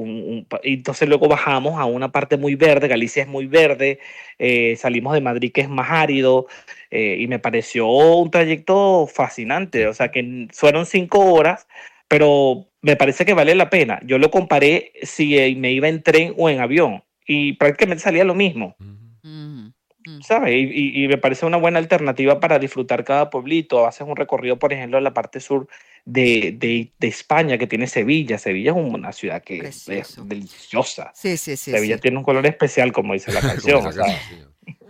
y 0.62 0.74
entonces 0.74 1.08
luego 1.08 1.28
bajamos 1.28 1.78
a 1.78 1.84
una 1.84 2.10
parte 2.10 2.36
muy 2.36 2.54
verde, 2.54 2.88
Galicia 2.88 3.22
es 3.22 3.28
muy 3.28 3.46
verde, 3.46 3.98
eh, 4.38 4.76
salimos 4.76 5.14
de 5.14 5.20
Madrid 5.20 5.52
que 5.52 5.62
es 5.62 5.68
más 5.68 5.90
árido 5.90 6.46
eh, 6.90 7.16
y 7.18 7.26
me 7.26 7.38
pareció 7.38 7.88
un 7.88 8.30
trayecto 8.30 9.06
fascinante, 9.06 9.86
o 9.86 9.94
sea 9.94 10.10
que 10.10 10.48
fueron 10.52 10.86
cinco 10.86 11.32
horas, 11.32 11.66
pero 12.08 12.68
me 12.80 12.96
parece 12.96 13.24
que 13.24 13.34
vale 13.34 13.54
la 13.54 13.70
pena. 13.70 14.00
Yo 14.04 14.18
lo 14.18 14.30
comparé 14.30 14.92
si 15.02 15.54
me 15.56 15.72
iba 15.72 15.88
en 15.88 16.02
tren 16.02 16.34
o 16.36 16.48
en 16.48 16.60
avión 16.60 17.02
y 17.26 17.52
prácticamente 17.54 18.02
salía 18.02 18.24
lo 18.24 18.34
mismo. 18.34 18.76
¿Sabes? 20.26 20.54
Y, 20.54 21.06
me 21.08 21.18
parece 21.18 21.46
una 21.46 21.56
buena 21.56 21.78
alternativa 21.78 22.40
para 22.40 22.58
disfrutar 22.58 23.04
cada 23.04 23.30
pueblito. 23.30 23.86
Haces 23.86 24.06
un 24.06 24.16
recorrido, 24.16 24.58
por 24.58 24.72
ejemplo, 24.72 24.98
en 24.98 25.04
la 25.04 25.14
parte 25.14 25.40
sur 25.40 25.68
de, 26.04 26.56
de, 26.58 27.08
España, 27.08 27.58
que 27.58 27.66
tiene 27.66 27.86
Sevilla. 27.86 28.38
Sevilla 28.38 28.72
es 28.72 28.76
una 28.76 29.12
ciudad 29.12 29.42
que 29.42 29.58
es 29.58 29.86
deliciosa. 30.24 31.12
Sí, 31.14 31.36
sí, 31.36 31.56
sí. 31.56 31.70
Sevilla 31.70 31.98
tiene 31.98 32.18
un 32.18 32.24
color 32.24 32.46
especial, 32.46 32.92
como 32.92 33.14
dice 33.14 33.32
la 33.32 33.40
canción. 33.42 33.84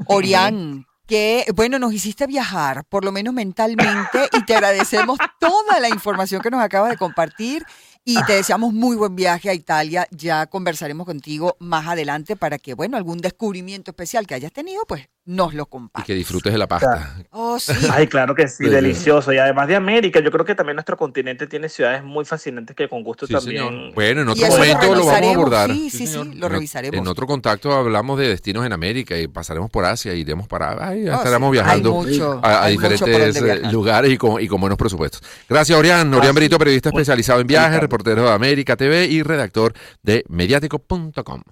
Orián, 0.07 0.87
que, 1.09 1.47
bueno, 1.55 1.79
nos 1.79 1.93
hiciste 1.95 2.27
viajar, 2.27 2.85
por 2.85 3.05
lo 3.05 3.13
menos 3.13 3.33
mentalmente, 3.33 4.29
y 4.33 4.45
te 4.45 4.55
agradecemos 4.55 5.19
toda 5.41 5.81
la 5.81 5.89
información 5.89 6.43
que 6.43 6.51
nos 6.51 6.63
acabas 6.63 6.91
de 6.91 6.99
compartir 6.99 7.65
y 8.11 8.25
te 8.25 8.33
deseamos 8.33 8.73
muy 8.73 8.97
buen 8.97 9.15
viaje 9.15 9.51
a 9.51 9.55
Italia. 9.55 10.09
Ya 10.11 10.47
conversaremos 10.47 11.05
contigo 11.05 11.59
más 11.61 11.87
adelante 11.87 12.37
para 12.37 12.57
que, 12.57 12.73
bueno, 12.73 12.97
algún 12.97 13.19
descubrimiento 13.19 13.91
especial 13.91 14.27
que 14.27 14.33
hayas 14.33 14.51
tenido, 14.51 14.83
pues 14.87 15.11
nos 15.29 15.53
lo 15.53 15.65
Y 15.65 15.67
compartas. 15.67 16.07
que 16.07 16.15
disfrutes 16.15 16.51
de 16.53 16.59
la 16.59 16.67
pasta. 16.67 17.17
Oh, 17.33 17.59
sí. 17.61 17.73
Ay, 17.93 18.07
claro 18.07 18.35
que 18.35 18.49
sí, 18.49 18.65
sí. 18.65 18.71
delicioso. 18.71 19.31
Y 19.33 19.37
además 19.39 19.69
de 19.69 19.77
América, 19.77 20.21
yo 20.21 20.31
creo 20.31 20.45
que 20.47 20.55
también 20.55 20.77
nuestro 20.77 20.97
continente 20.97 21.47
tiene 21.47 21.69
ciudades 21.69 22.03
muy 22.03 22.25
fascinantes 22.25 22.75
que 22.75 22.89
con 22.89 23.03
gusto 23.03 23.27
Sí, 23.27 23.35
también. 23.35 23.69
señor. 23.69 23.95
Bueno, 23.95 24.23
en 24.23 24.29
Y 24.29 24.31
otro 24.31 24.47
lo 24.47 24.53
momento 24.57 24.87
lo, 24.95 25.07
vamos 25.07 25.13
a 25.27 25.31
abordar. 25.35 25.71
sí, 25.71 25.91
sí, 25.91 26.07
sí, 26.07 26.15
lo 26.17 26.23
En- 26.47 26.53
revisaremos. 26.53 26.99
En 26.99 27.07
otro 27.07 27.27
contacto 27.27 27.73
hablamos 27.73 28.19
de 28.19 28.29
destinos 28.29 28.65
en 28.65 28.73
América 28.73 29.19
y 29.19 29.29
pasaremos 29.29 29.71
por 29.71 29.85
Asia, 29.85 30.15
iremos 30.15 30.49
para... 30.49 30.89
Ay, 30.89 31.05
ya 31.05 31.13
Oh, 31.13 31.19
estaremos 31.19 31.49
sí. 31.49 31.53
viajando 31.53 31.93
mucho, 31.93 32.41
a, 32.43 32.67
diferentes 32.69 33.37
eh, 33.43 33.71
lugares 33.71 34.11
y 34.11 34.17
con, 34.17 34.41
y 34.41 34.49
con 34.49 34.61
buenos 34.61 34.79
presupuestos. 34.79 35.23
Gracias, 35.49 35.79
Orián. 35.79 36.09
Orián 36.15 36.31
Así. 36.31 36.35
Berito, 36.35 36.59
periodista 36.59 36.89
especializado 36.89 37.41
en 37.41 37.47
viajes, 37.47 37.79
reportero 37.81 38.23
de 38.25 38.31
América 38.33 38.77
TV 38.77 39.05
y 39.07 39.23
redactor 39.23 39.75
de 40.03 40.25
mediático.com. 40.29 41.43